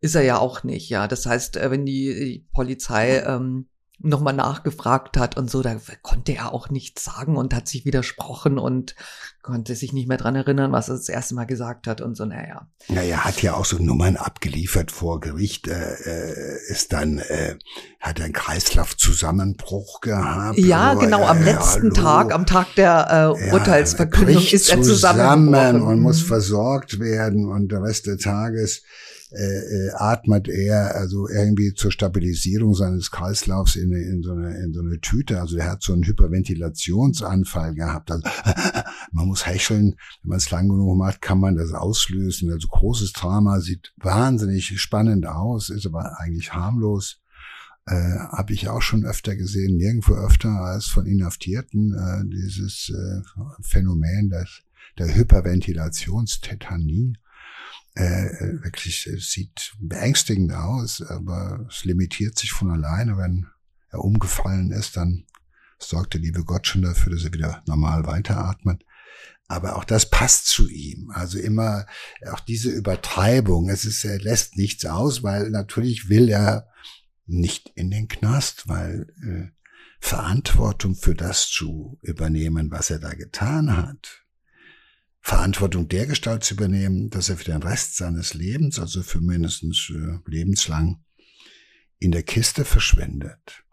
ist 0.00 0.14
er 0.14 0.22
ja 0.22 0.38
auch 0.38 0.62
nicht. 0.62 0.88
Ja, 0.88 1.08
das 1.08 1.26
heißt, 1.26 1.56
äh, 1.56 1.70
wenn 1.70 1.84
die, 1.84 2.14
die 2.14 2.48
Polizei 2.52 3.18
ähm, 3.20 3.68
nochmal 4.02 4.32
nachgefragt 4.32 5.16
hat 5.16 5.36
und 5.36 5.50
so, 5.50 5.62
da 5.62 5.76
konnte 6.02 6.32
er 6.32 6.52
auch 6.52 6.70
nichts 6.70 7.04
sagen 7.04 7.36
und 7.36 7.54
hat 7.54 7.68
sich 7.68 7.84
widersprochen 7.84 8.58
und 8.58 8.94
konnte 9.42 9.74
sich 9.74 9.92
nicht 9.92 10.08
mehr 10.08 10.16
dran 10.16 10.36
erinnern, 10.36 10.72
was 10.72 10.88
er 10.88 10.96
das 10.96 11.08
erste 11.08 11.34
Mal 11.34 11.44
gesagt 11.44 11.86
hat 11.86 12.00
und 12.00 12.16
so, 12.16 12.24
naja. 12.24 12.66
Ja, 12.88 13.02
er 13.02 13.24
hat 13.24 13.42
ja 13.42 13.54
auch 13.54 13.64
so 13.64 13.76
Nummern 13.78 14.16
abgeliefert 14.16 14.90
vor 14.90 15.20
Gericht, 15.20 15.68
äh, 15.68 15.94
äh 15.94 16.70
ist 16.70 16.92
dann, 16.92 17.18
äh, 17.18 17.56
hat 18.00 18.20
einen 18.20 18.32
Kreislaufzusammenbruch 18.32 20.00
gehabt. 20.00 20.58
Ja, 20.58 20.94
genau, 20.94 21.26
am 21.26 21.42
äh, 21.42 21.52
letzten 21.52 21.94
hallo. 21.94 22.02
Tag, 22.02 22.34
am 22.34 22.46
Tag 22.46 22.74
der 22.76 23.34
äh, 23.36 23.52
Urteilsverkündung 23.52 24.42
ist 24.42 24.70
er 24.70 24.82
zusammen 24.82 25.82
und 25.82 26.00
muss 26.00 26.22
versorgt 26.22 27.00
werden 27.00 27.48
und 27.48 27.72
der 27.72 27.82
Rest 27.82 28.06
des 28.06 28.22
Tages 28.22 28.82
äh, 29.32 29.44
äh, 29.44 29.90
atmet 29.94 30.48
er 30.48 30.96
also 30.96 31.28
irgendwie 31.28 31.72
zur 31.74 31.92
Stabilisierung 31.92 32.74
seines 32.74 33.12
Kreislaufs 33.12 33.76
in, 33.76 33.92
in, 33.92 34.24
so 34.24 34.32
eine, 34.32 34.58
in 34.58 34.72
so 34.72 34.80
eine 34.80 35.00
Tüte. 35.00 35.40
Also 35.40 35.56
er 35.56 35.70
hat 35.70 35.84
so 35.84 35.92
einen 35.92 36.02
Hyperventilationsanfall 36.02 37.76
gehabt. 37.76 38.10
Also, 38.10 38.24
man 39.12 39.28
muss 39.28 39.46
hecheln, 39.46 39.94
wenn 40.22 40.30
man 40.30 40.38
es 40.38 40.50
lang 40.50 40.68
genug 40.68 40.96
macht, 40.96 41.22
kann 41.22 41.38
man 41.38 41.54
das 41.54 41.72
auslösen. 41.72 42.50
Also 42.50 42.66
großes 42.66 43.12
Drama, 43.12 43.60
sieht 43.60 43.92
wahnsinnig 43.98 44.80
spannend 44.80 45.26
aus, 45.26 45.70
ist 45.70 45.86
aber 45.86 46.18
eigentlich 46.18 46.52
harmlos. 46.52 47.20
Äh, 47.86 48.16
Habe 48.32 48.52
ich 48.52 48.68
auch 48.68 48.82
schon 48.82 49.04
öfter 49.04 49.36
gesehen, 49.36 49.76
nirgendwo 49.76 50.14
öfter 50.14 50.50
als 50.50 50.86
von 50.86 51.06
Inhaftierten, 51.06 51.94
äh, 51.94 52.24
dieses 52.28 52.90
äh, 52.90 53.22
Phänomen 53.62 54.28
des, 54.28 54.62
der 54.98 55.14
Hyperventilationstetanie 55.14 57.14
äh, 57.94 58.62
wirklich 58.62 59.06
äh, 59.06 59.18
sieht 59.18 59.74
beängstigend 59.78 60.52
aus, 60.52 61.02
aber 61.02 61.66
es 61.68 61.84
limitiert 61.84 62.38
sich 62.38 62.52
von 62.52 62.70
alleine. 62.70 63.16
Wenn 63.16 63.46
er 63.90 64.04
umgefallen 64.04 64.70
ist, 64.70 64.96
dann 64.96 65.26
sorgt 65.78 66.14
der 66.14 66.20
liebe 66.20 66.44
Gott 66.44 66.66
schon 66.66 66.82
dafür, 66.82 67.12
dass 67.12 67.24
er 67.24 67.32
wieder 67.32 67.62
normal 67.66 68.06
weiteratmet. 68.06 68.84
Aber 69.48 69.76
auch 69.76 69.84
das 69.84 70.08
passt 70.08 70.46
zu 70.46 70.68
ihm. 70.68 71.10
Also 71.10 71.38
immer 71.38 71.86
auch 72.30 72.40
diese 72.40 72.70
Übertreibung. 72.70 73.68
Es 73.68 73.84
ist, 73.84 74.04
er 74.04 74.20
lässt 74.20 74.56
nichts 74.56 74.86
aus, 74.86 75.24
weil 75.24 75.50
natürlich 75.50 76.08
will 76.08 76.28
er 76.28 76.68
nicht 77.26 77.72
in 77.74 77.90
den 77.90 78.06
Knast, 78.06 78.68
weil 78.68 79.12
äh, 79.22 79.50
Verantwortung 80.00 80.94
für 80.94 81.14
das 81.14 81.48
zu 81.48 81.98
übernehmen, 82.02 82.70
was 82.70 82.90
er 82.90 83.00
da 83.00 83.14
getan 83.14 83.76
hat, 83.76 84.24
Verantwortung 85.20 85.88
der 85.88 86.06
Gestalt 86.06 86.44
zu 86.44 86.54
übernehmen, 86.54 87.10
dass 87.10 87.28
er 87.28 87.36
für 87.36 87.44
den 87.44 87.62
Rest 87.62 87.96
seines 87.96 88.34
Lebens, 88.34 88.78
also 88.78 89.02
für 89.02 89.20
mindestens 89.20 89.90
äh, 89.94 90.18
lebenslang, 90.26 91.04
in 91.98 92.12
der 92.12 92.22
Kiste 92.22 92.64
verschwindet. 92.64 93.64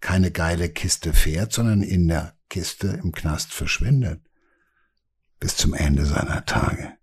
Keine 0.00 0.30
geile 0.30 0.68
Kiste 0.68 1.12
fährt, 1.12 1.52
sondern 1.52 1.82
in 1.82 2.08
der 2.08 2.36
Kiste 2.48 3.00
im 3.02 3.12
Knast 3.12 3.52
verschwindet. 3.52 4.20
Bis 5.40 5.56
zum 5.56 5.74
Ende 5.74 6.06
seiner 6.06 6.44
Tage. 6.44 6.96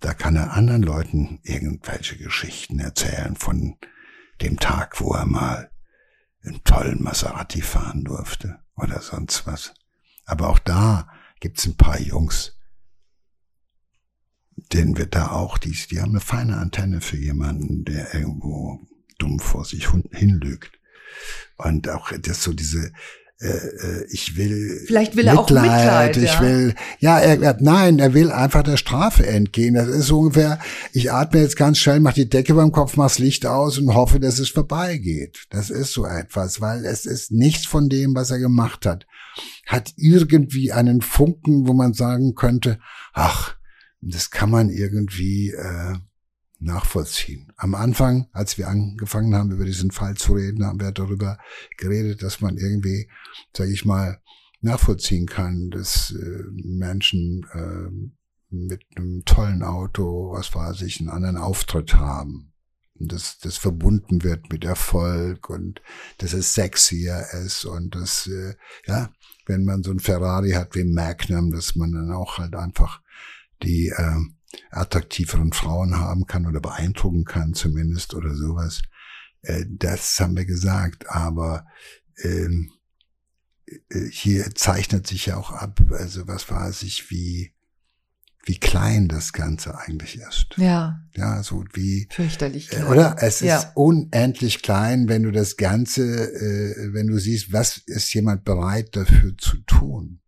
Da 0.00 0.14
kann 0.14 0.36
er 0.36 0.52
anderen 0.52 0.82
Leuten 0.82 1.40
irgendwelche 1.42 2.16
Geschichten 2.16 2.78
erzählen 2.78 3.36
von 3.36 3.76
dem 4.40 4.58
Tag, 4.58 5.00
wo 5.00 5.14
er 5.14 5.26
mal 5.26 5.70
einen 6.44 6.62
tollen 6.62 7.02
Maserati 7.02 7.62
fahren 7.62 8.04
durfte 8.04 8.60
oder 8.76 9.00
sonst 9.00 9.46
was. 9.46 9.72
Aber 10.26 10.48
auch 10.48 10.58
da 10.58 11.08
gibt's 11.40 11.66
ein 11.66 11.76
paar 11.76 11.98
Jungs, 11.98 12.56
denen 14.72 14.96
wird 14.96 15.14
da 15.14 15.30
auch, 15.30 15.58
die, 15.58 15.76
die 15.90 16.00
haben 16.00 16.10
eine 16.10 16.20
feine 16.20 16.56
Antenne 16.56 17.00
für 17.00 17.16
jemanden, 17.16 17.84
der 17.84 18.14
irgendwo 18.14 18.80
dumm 19.18 19.38
vor 19.38 19.64
sich 19.64 19.88
hinlügt. 20.12 20.72
Und 21.56 21.88
auch 21.88 22.10
das 22.20 22.42
so 22.42 22.52
diese, 22.52 22.90
äh, 23.40 23.46
äh 23.46 24.06
ich 24.10 24.36
will 24.36 24.82
vielleicht 24.86 25.16
will 25.16 25.26
er 25.26 25.34
Mitleid, 25.34 25.62
auch 25.62 25.76
Mitleid 25.76 26.16
ich 26.16 26.34
ja. 26.34 26.40
will 26.40 26.74
ja 26.98 27.18
er, 27.18 27.40
er, 27.40 27.56
nein 27.60 27.98
er 27.98 28.14
will 28.14 28.30
einfach 28.30 28.62
der 28.62 28.76
Strafe 28.76 29.26
entgehen 29.26 29.74
das 29.74 29.88
ist 29.88 30.06
so 30.06 30.20
ungefähr 30.20 30.58
ich 30.92 31.12
atme 31.12 31.40
jetzt 31.40 31.56
ganz 31.56 31.78
schnell 31.78 32.00
mach 32.00 32.12
die 32.12 32.28
Decke 32.28 32.54
beim 32.54 32.72
Kopf 32.72 32.96
mach's 32.96 33.18
Licht 33.18 33.46
aus 33.46 33.78
und 33.78 33.94
hoffe 33.94 34.20
dass 34.20 34.38
es 34.38 34.50
vorbeigeht 34.50 35.46
das 35.50 35.70
ist 35.70 35.92
so 35.92 36.06
etwas 36.06 36.60
weil 36.60 36.84
es 36.84 37.06
ist 37.06 37.32
nichts 37.32 37.66
von 37.66 37.88
dem 37.88 38.14
was 38.14 38.30
er 38.30 38.38
gemacht 38.38 38.86
hat 38.86 39.06
hat 39.66 39.92
irgendwie 39.96 40.72
einen 40.72 41.00
Funken 41.00 41.66
wo 41.66 41.72
man 41.72 41.92
sagen 41.92 42.34
könnte 42.34 42.78
ach 43.12 43.56
das 44.12 44.30
kann 44.30 44.50
man 44.50 44.70
irgendwie 44.70 45.50
äh, 45.50 45.94
nachvollziehen. 46.58 47.52
Am 47.56 47.74
Anfang, 47.74 48.28
als 48.32 48.58
wir 48.58 48.68
angefangen 48.68 49.34
haben, 49.34 49.52
über 49.52 49.64
diesen 49.64 49.90
Fall 49.90 50.14
zu 50.14 50.34
reden, 50.34 50.64
haben 50.64 50.80
wir 50.80 50.92
darüber 50.92 51.38
geredet, 51.76 52.22
dass 52.22 52.40
man 52.40 52.56
irgendwie, 52.56 53.08
sage 53.56 53.72
ich 53.72 53.84
mal, 53.84 54.20
nachvollziehen 54.60 55.26
kann, 55.26 55.70
dass 55.70 56.10
äh, 56.10 56.42
Menschen 56.52 57.46
äh, 57.52 58.10
mit 58.54 58.84
einem 58.96 59.24
tollen 59.24 59.62
Auto, 59.62 60.32
was 60.32 60.54
weiß 60.54 60.82
ich, 60.82 61.00
einen 61.00 61.10
anderen 61.10 61.36
Auftritt 61.36 61.94
haben. 61.94 62.52
Und 62.98 63.12
dass 63.12 63.38
das 63.38 63.56
verbunden 63.56 64.22
wird 64.22 64.52
mit 64.52 64.64
Erfolg 64.64 65.50
und 65.50 65.82
dass 66.18 66.32
es 66.32 66.54
sexier 66.54 67.26
ist 67.44 67.64
und 67.64 67.96
dass, 67.96 68.28
äh, 68.28 68.54
ja, 68.86 69.12
wenn 69.46 69.64
man 69.64 69.82
so 69.82 69.90
ein 69.90 69.98
Ferrari 69.98 70.52
hat 70.52 70.76
wie 70.76 70.84
Magnum, 70.84 71.50
dass 71.50 71.74
man 71.74 71.90
dann 71.92 72.12
auch 72.12 72.38
halt 72.38 72.54
einfach 72.54 73.02
die 73.62 73.88
äh, 73.88 74.16
attraktiveren 74.70 75.52
Frauen 75.52 75.98
haben 75.98 76.26
kann 76.26 76.46
oder 76.46 76.60
beeindrucken 76.60 77.24
kann 77.24 77.54
zumindest 77.54 78.14
oder 78.14 78.34
sowas. 78.34 78.82
Äh, 79.42 79.64
das 79.68 80.18
haben 80.20 80.36
wir 80.36 80.44
gesagt, 80.44 81.08
aber 81.08 81.66
ähm, 82.22 82.72
äh, 83.66 84.08
hier 84.10 84.54
zeichnet 84.54 85.06
sich 85.06 85.26
ja 85.26 85.36
auch 85.36 85.50
ab, 85.50 85.80
also 85.90 86.26
was 86.28 86.50
weiß 86.50 86.82
ich, 86.82 87.10
wie 87.10 87.54
wie 88.46 88.58
klein 88.58 89.08
das 89.08 89.32
Ganze 89.32 89.78
eigentlich 89.78 90.16
ist. 90.18 90.48
Ja. 90.56 91.00
Ja, 91.16 91.42
so 91.42 91.64
wie. 91.72 92.08
Fürchterlich 92.10 92.68
klein. 92.68 92.86
Oder? 92.86 93.16
Es 93.20 93.40
ist 93.40 93.48
ja. 93.48 93.72
unendlich 93.74 94.62
klein, 94.62 95.08
wenn 95.08 95.22
du 95.22 95.32
das 95.32 95.56
Ganze, 95.56 96.02
äh, 96.02 96.92
wenn 96.92 97.06
du 97.06 97.18
siehst, 97.18 97.52
was 97.52 97.78
ist 97.78 98.12
jemand 98.12 98.44
bereit 98.44 98.96
dafür 98.96 99.36
zu 99.38 99.58
tun. 99.58 100.20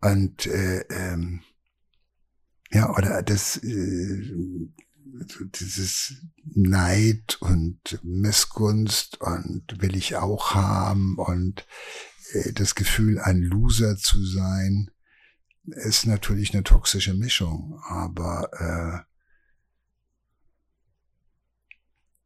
Und 0.00 0.46
äh, 0.46 0.84
ähm, 0.88 1.42
ja, 2.70 2.94
oder 2.96 3.22
das 3.22 3.56
äh, 3.62 4.68
dieses 5.60 6.16
Neid 6.44 7.38
und 7.40 8.00
Missgunst 8.02 9.20
und 9.20 9.80
will 9.80 9.96
ich 9.96 10.16
auch 10.16 10.54
haben 10.54 11.16
und 11.16 11.66
äh, 12.32 12.52
das 12.52 12.74
Gefühl, 12.74 13.18
ein 13.20 13.42
Loser 13.42 13.96
zu 13.96 14.24
sein, 14.24 14.90
ist 15.64 16.06
natürlich 16.06 16.54
eine 16.54 16.64
toxische 16.64 17.14
Mischung. 17.14 17.80
Aber 17.88 18.50
äh, 18.52 19.06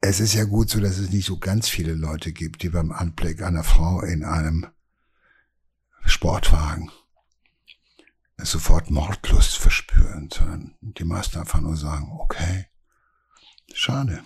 es 0.00 0.20
ist 0.20 0.34
ja 0.34 0.44
gut 0.44 0.70
so, 0.70 0.80
dass 0.80 0.98
es 0.98 1.10
nicht 1.10 1.26
so 1.26 1.38
ganz 1.38 1.68
viele 1.68 1.94
Leute 1.94 2.32
gibt, 2.32 2.62
die 2.62 2.70
beim 2.70 2.92
Anblick 2.92 3.42
einer 3.42 3.64
Frau 3.64 4.02
in 4.02 4.24
einem 4.24 4.66
Sportwagen 6.04 6.90
sofort 8.44 8.90
Mordlust 8.90 9.56
verspüren, 9.56 10.28
sondern 10.32 10.76
die 10.80 11.04
meisten 11.04 11.38
einfach 11.38 11.60
nur 11.60 11.76
sagen, 11.76 12.10
okay, 12.18 12.66
schade, 13.72 14.22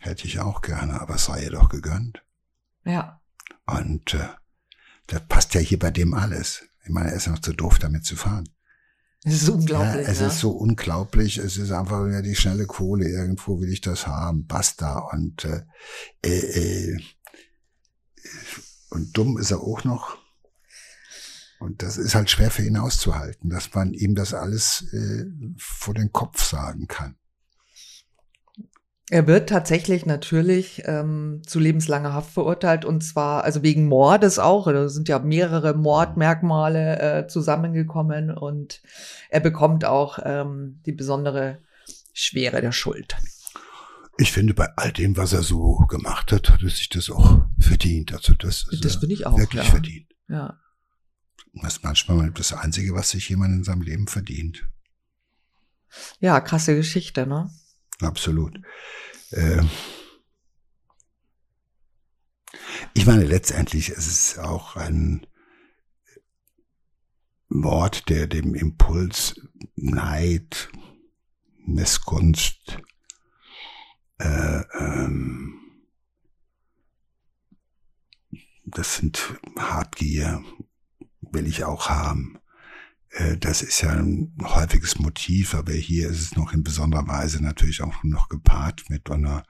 hätte 0.00 0.26
ich 0.26 0.40
auch 0.40 0.60
gerne, 0.60 1.00
aber 1.00 1.16
es 1.16 1.26
sei 1.26 1.44
ihr 1.44 1.50
doch 1.50 1.68
gegönnt. 1.68 2.22
Ja. 2.84 3.20
Und 3.66 4.14
äh, 4.14 4.28
das 5.06 5.26
passt 5.28 5.54
ja 5.54 5.60
hier 5.60 5.78
bei 5.78 5.90
dem 5.90 6.14
alles. 6.14 6.64
Ich 6.84 6.90
meine, 6.90 7.10
er 7.10 7.16
ist 7.16 7.28
noch 7.28 7.38
zu 7.38 7.52
doof, 7.52 7.78
damit 7.78 8.04
zu 8.04 8.16
fahren. 8.16 8.48
Es 9.26 9.42
ist 9.42 9.48
unglaublich. 9.48 10.06
Ja, 10.06 10.12
es 10.12 10.20
ja. 10.20 10.26
ist 10.26 10.40
so 10.40 10.50
unglaublich. 10.50 11.38
Es 11.38 11.56
ist 11.56 11.72
einfach 11.72 12.06
ja 12.08 12.20
die 12.20 12.34
schnelle 12.34 12.66
Kohle. 12.66 13.08
Irgendwo 13.08 13.58
will 13.58 13.72
ich 13.72 13.80
das 13.80 14.06
haben. 14.06 14.46
Basta. 14.46 14.98
Und, 14.98 15.46
äh, 15.46 15.62
äh, 16.22 16.90
äh, 16.92 17.02
und 18.90 19.16
dumm 19.16 19.38
ist 19.38 19.50
er 19.50 19.60
auch 19.60 19.82
noch. 19.84 20.18
Und 21.64 21.82
das 21.82 21.96
ist 21.96 22.14
halt 22.14 22.28
schwer 22.28 22.50
für 22.50 22.62
ihn 22.62 22.76
auszuhalten, 22.76 23.48
dass 23.48 23.72
man 23.72 23.94
ihm 23.94 24.14
das 24.14 24.34
alles 24.34 24.84
äh, 24.92 25.24
vor 25.56 25.94
den 25.94 26.12
Kopf 26.12 26.44
sagen 26.44 26.86
kann. 26.88 27.16
Er 29.10 29.26
wird 29.26 29.48
tatsächlich 29.48 30.04
natürlich 30.04 30.82
ähm, 30.84 31.40
zu 31.46 31.58
lebenslanger 31.58 32.12
Haft 32.12 32.32
verurteilt 32.32 32.84
und 32.84 33.02
zwar 33.02 33.44
also 33.44 33.62
wegen 33.62 33.86
Mordes 33.86 34.38
auch. 34.38 34.66
Da 34.66 34.88
sind 34.90 35.08
ja 35.08 35.18
mehrere 35.18 35.74
Mordmerkmale 35.74 37.00
äh, 37.00 37.26
zusammengekommen 37.28 38.30
und 38.30 38.82
er 39.30 39.40
bekommt 39.40 39.86
auch 39.86 40.18
ähm, 40.22 40.80
die 40.84 40.92
besondere 40.92 41.60
Schwere 42.12 42.60
der 42.60 42.72
Schuld. 42.72 43.16
Ich 44.18 44.32
finde, 44.32 44.52
bei 44.52 44.68
all 44.76 44.92
dem, 44.92 45.16
was 45.16 45.32
er 45.32 45.42
so 45.42 45.76
gemacht 45.88 46.30
hat, 46.30 46.50
hat 46.50 46.62
er 46.62 46.68
sich 46.68 46.90
das 46.90 47.08
auch 47.08 47.40
verdient. 47.58 48.12
Also 48.12 48.34
das, 48.34 48.66
das 48.82 48.96
finde 48.96 49.14
ich 49.14 49.26
auch 49.26 49.38
wirklich 49.38 49.64
ja. 49.64 49.70
verdient. 49.70 50.12
Ja. 50.28 50.58
Das 51.54 51.74
ist 51.74 51.84
manchmal 51.84 52.30
das 52.32 52.52
Einzige, 52.52 52.94
was 52.94 53.10
sich 53.10 53.28
jemand 53.28 53.54
in 53.54 53.64
seinem 53.64 53.82
Leben 53.82 54.06
verdient. 54.06 54.68
Ja, 56.18 56.40
krasse 56.40 56.74
Geschichte, 56.74 57.26
ne? 57.26 57.50
Absolut. 58.00 58.60
Äh, 59.30 59.62
ich 62.94 63.06
meine, 63.06 63.24
letztendlich 63.24 63.90
ist 63.90 64.06
es 64.06 64.38
auch 64.38 64.76
ein 64.76 65.26
Wort, 67.48 68.08
der 68.08 68.26
dem 68.26 68.54
Impuls 68.54 69.40
Neid, 69.76 70.70
Missgunst, 71.66 72.78
äh, 74.18 74.62
ähm, 74.78 75.60
das 78.64 78.96
sind 78.96 79.38
Hartgier, 79.56 80.42
will 81.34 81.46
ich 81.46 81.64
auch 81.64 81.88
haben. 81.88 82.38
Äh, 83.10 83.36
das 83.36 83.62
ist 83.62 83.80
ja 83.82 83.90
ein 83.90 84.34
häufiges 84.42 84.98
Motiv, 84.98 85.54
aber 85.54 85.72
hier 85.72 86.08
ist 86.08 86.20
es 86.20 86.36
noch 86.36 86.52
in 86.52 86.62
besonderer 86.62 87.06
Weise 87.06 87.42
natürlich 87.42 87.82
auch 87.82 88.02
noch 88.02 88.28
gepaart 88.28 88.84
mit 88.88 89.10
einer, 89.10 89.44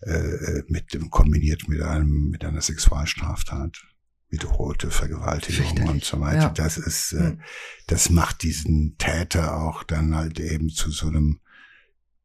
äh, 0.00 0.62
mit 0.68 0.94
dem, 0.94 1.10
kombiniert 1.10 1.68
mit 1.68 1.82
einem, 1.82 2.30
mit 2.30 2.44
einer 2.44 2.60
Sexualstraftat, 2.60 3.84
wiederholte 4.30 4.90
Vergewaltigung 4.90 5.88
und 5.88 6.04
so 6.04 6.20
weiter. 6.20 6.38
Ja. 6.38 6.50
Das 6.50 6.76
ist, 6.76 7.12
äh, 7.12 7.30
hm. 7.30 7.40
das 7.86 8.10
macht 8.10 8.42
diesen 8.42 8.96
Täter 8.98 9.56
auch 9.56 9.82
dann 9.84 10.14
halt 10.14 10.40
eben 10.40 10.68
zu 10.68 10.90
so 10.90 11.08
einem 11.08 11.40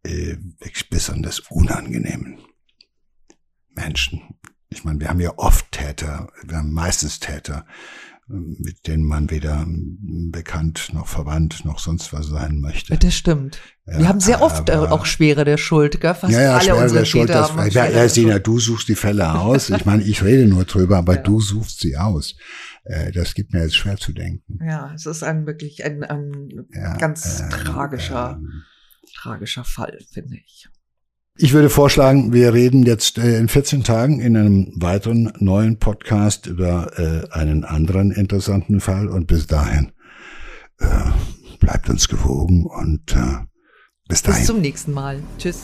äh, 0.03 0.37
wirklich 0.59 0.89
besonders 0.89 1.39
unangenehmen 1.39 2.39
Menschen. 3.75 4.21
Ich 4.69 4.83
meine, 4.83 4.99
wir 4.99 5.09
haben 5.09 5.19
ja 5.19 5.37
oft 5.37 5.71
Täter, 5.71 6.31
wir 6.43 6.57
haben 6.57 6.73
meistens 6.73 7.19
Täter, 7.19 7.65
mit 8.27 8.87
denen 8.87 9.03
man 9.03 9.29
weder 9.29 9.65
bekannt 9.67 10.91
noch 10.93 11.07
verwandt 11.07 11.65
noch 11.65 11.79
sonst 11.79 12.13
was 12.13 12.27
sein 12.27 12.59
möchte. 12.59 12.97
Das 12.97 13.13
stimmt. 13.13 13.59
Ja, 13.85 13.99
wir 13.99 14.07
haben 14.07 14.21
sehr 14.21 14.41
oft 14.41 14.69
äh, 14.69 14.73
auch 14.73 15.05
Schwere 15.05 15.43
der 15.43 15.57
Schuld, 15.57 15.99
gell? 15.99 16.15
Fast 16.15 16.31
ja, 16.31 16.41
ja, 16.41 16.53
alle 16.53 16.63
Schwere 16.63 16.93
der 16.93 17.05
Schuld. 17.05 17.29
Das, 17.29 17.73
ja, 17.73 17.85
ja, 17.87 18.07
Sina, 18.07 18.39
du 18.39 18.59
suchst 18.59 18.87
die 18.87 18.95
Fälle 18.95 19.33
aus. 19.33 19.69
Ich 19.69 19.85
meine, 19.85 20.03
ich 20.03 20.23
rede 20.23 20.47
nur 20.47 20.63
drüber, 20.63 20.97
aber 20.97 21.15
ja. 21.15 21.21
du 21.21 21.41
suchst 21.41 21.81
sie 21.81 21.97
aus. 21.97 22.35
Äh, 22.85 23.11
das 23.11 23.33
gibt 23.33 23.51
mir 23.53 23.63
jetzt 23.63 23.75
schwer 23.75 23.97
zu 23.97 24.13
denken. 24.13 24.59
Ja, 24.65 24.93
es 24.93 25.05
ist 25.05 25.23
ein 25.23 25.45
wirklich 25.45 25.83
ein, 25.83 26.03
ein 26.03 26.67
ja, 26.71 26.95
ganz 26.97 27.41
äh, 27.41 27.49
tragischer, 27.49 28.39
tragischer 29.15 29.65
Fall, 29.65 29.97
finde 30.11 30.37
ich. 30.37 30.69
Ich 31.35 31.53
würde 31.53 31.71
vorschlagen, 31.71 32.31
wir 32.31 32.53
reden 32.53 32.83
jetzt 32.83 33.17
äh, 33.17 33.39
in 33.39 33.47
14 33.47 33.83
Tagen 33.83 34.19
in 34.19 34.37
einem 34.37 34.71
weiteren 34.75 35.33
neuen 35.39 35.79
Podcast 35.79 36.45
über 36.45 36.91
äh, 36.99 37.27
einen 37.31 37.63
anderen 37.63 38.11
interessanten 38.11 38.79
Fall 38.79 39.07
und 39.07 39.25
bis 39.25 39.47
dahin 39.47 39.93
äh, 40.79 40.85
bleibt 41.59 41.89
uns 41.89 42.07
gewogen 42.07 42.65
und 42.65 43.15
bis 44.07 44.21
dahin. 44.21 44.41
Bis 44.41 44.45
zum 44.45 44.61
nächsten 44.61 44.91
Mal. 44.91 45.23
Tschüss. 45.39 45.61